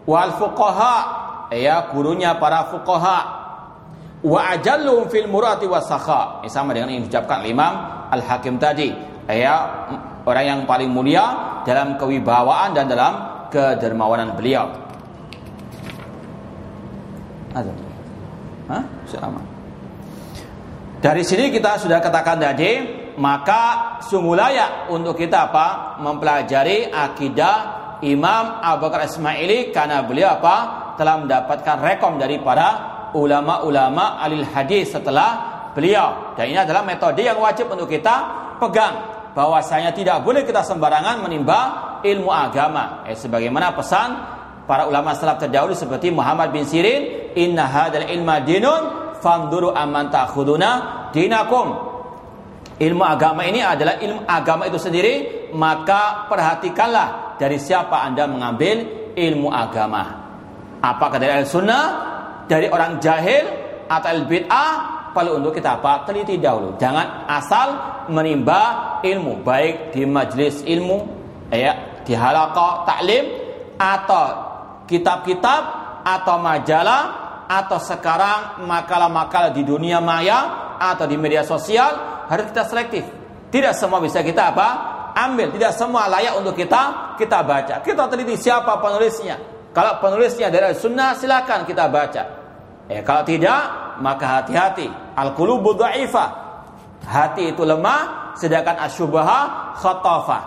Wal 0.10 0.34
fuqaha, 0.36 0.96
eh, 1.54 1.70
gurunya 1.94 2.36
para 2.38 2.70
fuqaha 2.70 3.20
wa 4.20 4.40
ajallum 4.52 5.08
fil 5.08 5.32
murati 5.32 5.70
wasakha. 5.70 6.44
Ini 6.44 6.52
sama 6.52 6.76
dengan 6.76 6.92
yang 6.92 7.08
diucapkan 7.08 7.46
Imam 7.48 7.74
Al-Hakim 8.10 8.60
tadi, 8.60 8.92
ya 9.30 9.56
orang 10.26 10.46
yang 10.46 10.60
paling 10.66 10.90
mulia 10.92 11.62
dalam 11.64 11.96
kewibawaan 11.96 12.74
dan 12.74 12.90
dalam 12.90 13.14
kedermawanan 13.54 14.34
beliau. 14.36 14.68
Ada. 17.54 17.74
Hah? 18.70 18.84
Dari 21.00 21.24
sini 21.26 21.50
kita 21.50 21.80
sudah 21.80 21.98
katakan 22.04 22.38
tadi, 22.38 22.99
maka 23.20 24.00
sungguh 24.00 24.32
layak 24.32 24.88
untuk 24.88 25.20
kita 25.20 25.52
apa? 25.52 26.00
Mempelajari 26.00 26.88
akidah 26.88 27.56
Imam 28.00 28.64
Abu 28.64 28.88
Bakar 28.88 29.12
Ismaili 29.12 29.76
karena 29.76 30.08
beliau 30.08 30.40
apa? 30.40 30.56
Telah 30.96 31.16
mendapatkan 31.28 31.78
rekom 31.84 32.16
dari 32.16 32.40
para 32.40 33.12
ulama-ulama 33.12 34.24
alil 34.24 34.48
hadis 34.48 34.96
setelah 34.96 35.68
beliau. 35.76 36.32
Dan 36.40 36.56
ini 36.56 36.60
adalah 36.64 36.88
metode 36.88 37.20
yang 37.20 37.36
wajib 37.44 37.68
untuk 37.68 37.92
kita 37.92 38.16
pegang. 38.56 39.28
Bahwasanya 39.36 39.92
tidak 39.92 40.24
boleh 40.24 40.48
kita 40.48 40.64
sembarangan 40.64 41.20
menimba 41.20 41.60
ilmu 42.00 42.32
agama. 42.32 43.04
Eh, 43.04 43.20
sebagaimana 43.20 43.76
pesan 43.76 44.10
para 44.64 44.88
ulama 44.88 45.12
salaf 45.12 45.44
terdahulu 45.44 45.76
seperti 45.76 46.08
Muhammad 46.08 46.56
bin 46.56 46.64
Sirin, 46.64 47.36
"Inna 47.36 47.68
hadzal 47.68 48.08
ilma 48.08 48.40
dinun, 48.48 49.16
fanduru 49.20 49.76
amman 49.76 50.08
ta'khuduna 50.08 51.12
dinakum." 51.12 51.89
Ilmu 52.80 53.04
agama 53.04 53.44
ini 53.44 53.60
adalah 53.60 54.00
ilmu 54.00 54.24
agama 54.24 54.64
itu 54.64 54.80
sendiri, 54.80 55.14
maka 55.52 56.32
perhatikanlah 56.32 57.36
dari 57.36 57.60
siapa 57.60 58.08
Anda 58.08 58.24
mengambil 58.24 58.88
ilmu 59.20 59.52
agama. 59.52 60.04
Apakah 60.80 61.20
dari 61.20 61.44
al-sunnah, 61.44 61.84
dari 62.48 62.72
orang 62.72 63.04
jahil, 63.04 63.44
atau 63.84 64.10
al-bid'ah, 64.16 64.72
perlu 65.12 65.44
untuk 65.44 65.60
kita 65.60 65.76
apa? 65.76 66.08
Teliti 66.08 66.40
dahulu. 66.40 66.80
Jangan 66.80 67.28
asal 67.28 67.68
menimba 68.08 68.96
ilmu 69.04 69.44
baik 69.44 69.92
di 69.92 70.08
majelis 70.08 70.64
ilmu, 70.64 71.04
ya, 71.52 72.00
di 72.08 72.16
halaqah 72.16 72.88
taklim 72.88 73.28
atau 73.76 74.24
kitab-kitab 74.88 75.62
atau 76.08 76.36
majalah 76.40 77.04
atau 77.50 77.76
sekarang 77.76 78.64
makalah-makalah 78.64 79.52
di 79.52 79.68
dunia 79.68 80.00
maya 80.00 80.69
atau 80.80 81.06
di 81.06 81.20
media 81.20 81.44
sosial 81.44 82.24
harus 82.32 82.48
kita 82.50 82.64
selektif. 82.64 83.04
Tidak 83.52 83.74
semua 83.76 84.00
bisa 84.00 84.24
kita 84.24 84.56
apa? 84.56 84.68
Ambil. 85.14 85.52
Tidak 85.52 85.76
semua 85.76 86.08
layak 86.08 86.40
untuk 86.40 86.56
kita 86.56 87.16
kita 87.20 87.44
baca. 87.44 87.76
Kita 87.84 88.08
teliti 88.08 88.40
siapa 88.40 88.80
penulisnya. 88.80 89.36
Kalau 89.76 90.00
penulisnya 90.00 90.48
dari 90.48 90.72
sunnah 90.74 91.14
silakan 91.20 91.68
kita 91.68 91.92
baca. 91.92 92.24
Ya, 92.90 93.02
kalau 93.06 93.22
tidak 93.28 93.62
maka 94.02 94.42
hati-hati. 94.42 94.88
Al-qulubu 95.14 95.76
dha'ifah. 95.78 96.30
Hati 97.06 97.54
itu 97.54 97.64
lemah 97.66 98.34
sedangkan 98.38 98.80
asyubaha 98.86 99.74
khatafa. 99.78 100.40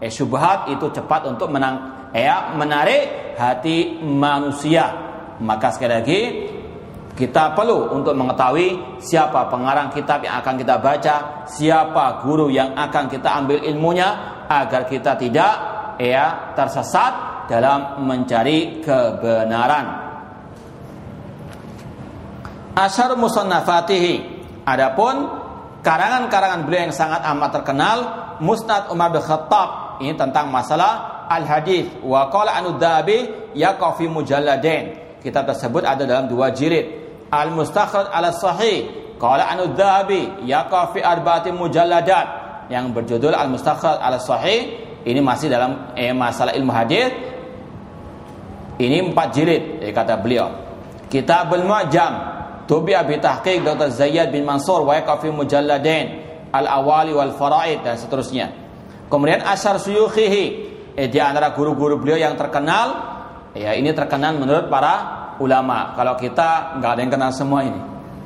Eh 0.00 0.08
syubhat 0.08 0.72
itu 0.72 0.88
cepat 0.96 1.28
untuk 1.28 1.52
menang 1.52 2.08
ya 2.16 2.56
menarik 2.56 3.36
hati 3.36 4.00
manusia. 4.00 4.88
Maka 5.40 5.72
sekali 5.72 5.92
lagi 5.92 6.20
kita 7.20 7.52
perlu 7.52 7.92
untuk 7.92 8.16
mengetahui 8.16 8.96
siapa 9.04 9.52
pengarang 9.52 9.92
kitab 9.92 10.24
yang 10.24 10.40
akan 10.40 10.56
kita 10.56 10.80
baca, 10.80 11.44
siapa 11.44 12.24
guru 12.24 12.48
yang 12.48 12.72
akan 12.72 13.12
kita 13.12 13.28
ambil 13.44 13.60
ilmunya 13.60 14.40
agar 14.48 14.88
kita 14.88 15.20
tidak 15.20 15.52
ya 16.00 16.56
tersesat 16.56 17.44
dalam 17.52 18.00
mencari 18.08 18.80
kebenaran. 18.80 20.08
Asyar 22.72 23.12
musannafatihi. 23.20 24.40
Adapun 24.64 25.26
karangan-karangan 25.84 26.64
beliau 26.64 26.88
yang 26.88 26.94
sangat 26.94 27.20
amat 27.26 27.50
terkenal 27.60 27.98
Musnad 28.40 28.88
Umar 28.88 29.12
bin 29.12 29.20
Khattab 29.20 30.00
ini 30.00 30.16
tentang 30.16 30.48
masalah 30.48 31.26
al-hadis 31.28 31.90
wa 32.00 32.32
qala 32.32 32.56
anu 32.56 32.80
dabi 32.80 33.52
yaqa 33.52 33.98
fi 33.98 34.08
mujalladain. 34.08 35.18
Kitab 35.20 35.44
tersebut 35.52 35.84
ada 35.84 36.08
dalam 36.08 36.30
dua 36.30 36.48
jilid. 36.54 37.09
Al-Mustakhraj 37.30 38.10
ala 38.10 38.34
Sahih 38.34 39.14
qala 39.16 39.46
anu 39.46 39.70
dabi 39.72 40.46
yaqa 40.46 40.90
fi 40.90 41.00
arba'ati 41.00 41.54
mujalladat 41.54 42.26
yang 42.70 42.90
berjudul 42.90 43.34
Al-Mustakhraj 43.34 44.02
ala 44.02 44.18
Sahih 44.18 44.90
ini 45.06 45.20
masih 45.22 45.48
dalam 45.48 45.94
eh, 45.96 46.12
masalah 46.12 46.52
ilmu 46.52 46.72
hadis 46.74 47.10
ini 48.80 49.12
empat 49.12 49.28
jilid 49.32 49.62
eh, 49.80 49.92
kata 49.92 50.18
beliau. 50.20 50.48
Kitabul 51.10 51.66
Mu'jam 51.66 52.40
Tubi 52.70 52.94
abi 52.94 53.18
tahqiq 53.18 53.66
Dr. 53.66 53.90
Zayyad 53.90 54.30
bin 54.30 54.46
Mansur 54.46 54.86
wa 54.86 54.94
fi 54.94 55.26
mujalladain 55.26 56.06
al-awali 56.54 57.10
wal 57.10 57.34
faraid 57.34 57.82
dan 57.82 57.98
seterusnya. 57.98 58.46
Kemudian 59.10 59.42
asar 59.42 59.82
suyukhihi 59.82 60.44
eh, 60.94 61.10
di 61.10 61.18
antara 61.18 61.50
guru-guru 61.50 61.98
beliau 61.98 62.14
yang 62.14 62.38
terkenal 62.38 63.10
ya 63.58 63.74
ini 63.74 63.90
terkenal 63.90 64.38
menurut 64.38 64.70
para 64.70 64.94
ulama. 65.40 65.96
Kalau 65.96 66.14
kita 66.20 66.78
nggak 66.78 66.90
ada 66.94 67.00
yang 67.00 67.12
kenal 67.12 67.32
semua 67.32 67.60
ini. 67.64 67.80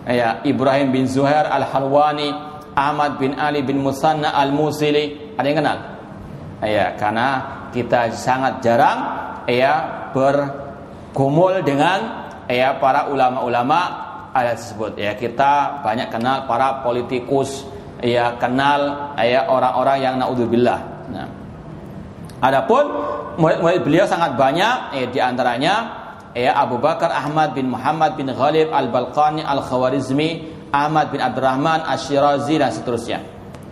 Ya, 0.04 0.44
Ibrahim 0.44 0.92
bin 0.92 1.08
Zuhair 1.08 1.48
al-Halwani, 1.48 2.28
Ahmad 2.76 3.16
bin 3.16 3.32
Ali 3.40 3.64
bin 3.64 3.80
Musanna 3.80 4.36
al-Musili, 4.36 5.32
ada 5.38 5.46
yang 5.48 5.58
kenal? 5.64 5.78
Ya, 6.60 6.92
karena 7.00 7.28
kita 7.72 8.12
sangat 8.12 8.60
jarang 8.60 8.98
ya 9.48 10.08
berkumul 10.12 11.64
dengan 11.64 12.28
ya 12.46 12.76
para 12.76 13.08
ulama-ulama 13.08 14.04
ayat 14.34 14.60
tersebut 14.60 14.92
ya 14.98 15.12
kita 15.18 15.82
banyak 15.82 16.08
kenal 16.10 16.44
para 16.44 16.84
politikus 16.84 17.64
ya 18.02 18.36
kenal 18.36 19.14
ya 19.18 19.48
orang-orang 19.48 19.98
yang 20.02 20.14
naudzubillah 20.20 20.80
nah 21.10 21.28
adapun 22.42 22.84
murid-murid 23.40 23.80
beliau 23.82 24.06
sangat 24.06 24.36
banyak 24.38 24.76
ya 24.98 25.06
di 25.08 25.20
antaranya 25.22 26.03
ya 26.34 26.58
Abu 26.58 26.82
Bakar 26.82 27.14
Ahmad 27.14 27.54
bin 27.54 27.70
Muhammad 27.70 28.18
bin 28.18 28.28
Ghalib 28.28 28.74
Al-Balqani 28.74 29.40
Al-Khawarizmi 29.40 30.30
Ahmad 30.74 31.14
bin 31.14 31.22
Abdurrahman 31.22 31.86
Ash-Shirazi 31.86 32.58
dan 32.58 32.74
seterusnya. 32.74 33.22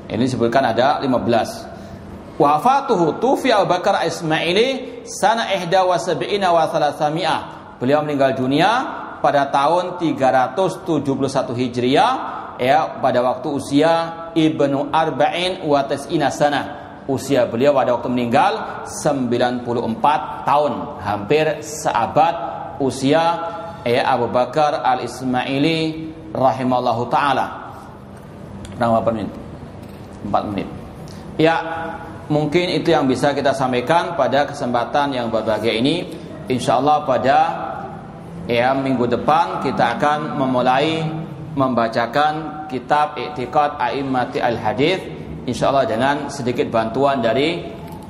Ini 0.07 0.23
disebutkan 0.23 0.63
ada 0.63 1.03
15 1.03 1.73
wafatuhu 2.43 3.23
tufi 3.23 3.53
Abu 3.53 3.71
Bakar 3.71 4.03
Ismaili 4.03 5.03
sana 5.07 5.53
ihda 5.55 5.85
wa 5.85 5.95
sab'ina 6.01 6.51
wa 6.51 6.67
beliau 7.79 8.03
meninggal 8.03 8.35
dunia 8.35 8.71
pada 9.23 9.47
tahun 9.51 10.03
371 10.03 11.55
Hijriah 11.55 12.13
ya 12.59 12.99
pada 12.99 13.23
waktu 13.23 13.49
usia 13.51 13.93
Ibnu 14.35 14.91
Arba'in 14.91 15.67
wa 15.67 15.83
tas'ina 15.87 16.31
sana. 16.31 16.82
Usia 17.11 17.51
beliau 17.51 17.75
pada 17.75 17.99
waktu 17.99 18.09
meninggal 18.15 18.87
94 18.87 19.67
tahun, 20.47 20.73
hampir 21.03 21.59
seabad 21.59 22.35
usia 22.79 23.25
ya 23.83 24.03
Abu 24.07 24.31
Bakar 24.31 24.87
Al-Ismaili 24.87 26.11
rahimallahu 26.31 27.11
taala. 27.11 27.75
Berapa 28.79 29.11
menit? 29.11 29.31
4 30.31 30.51
menit. 30.55 30.69
Ya, 31.39 31.59
mungkin 32.31 32.71
itu 32.71 32.95
yang 32.95 33.11
bisa 33.11 33.35
kita 33.35 33.51
sampaikan 33.51 34.15
pada 34.15 34.47
kesempatan 34.47 35.15
yang 35.15 35.27
berbahagia 35.31 35.75
ini. 35.75 36.07
Insyaallah 36.47 37.07
pada 37.07 37.39
ya 38.47 38.75
minggu 38.75 39.07
depan 39.07 39.63
kita 39.63 39.99
akan 39.99 40.39
memulai 40.39 41.07
membacakan 41.55 42.67
kitab 42.67 43.15
I'tiqad 43.15 43.79
A'immati 43.79 44.43
Al-Hadis 44.43 45.22
insya 45.49 45.75
Allah 45.75 45.87
dengan 45.89 46.31
sedikit 46.31 46.71
bantuan 46.71 47.19
dari 47.19 47.63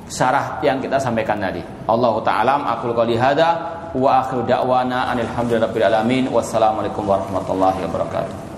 syarah 0.07 0.61
yang 0.61 0.77
kita 0.77 0.99
sampaikan 1.01 1.41
tadi. 1.41 1.63
Allah 1.89 2.13
taala 2.21 2.61
aku 2.77 2.93
qouli 2.93 3.17
hada 3.17 3.49
wa 3.93 4.21
akhiru 4.21 4.45
da'wana 4.45 5.13
alhamdulillahi 5.13 5.81
alamin 5.85 6.23
wassalamualaikum 6.29 7.05
warahmatullahi 7.05 7.81
wabarakatuh. 7.89 8.52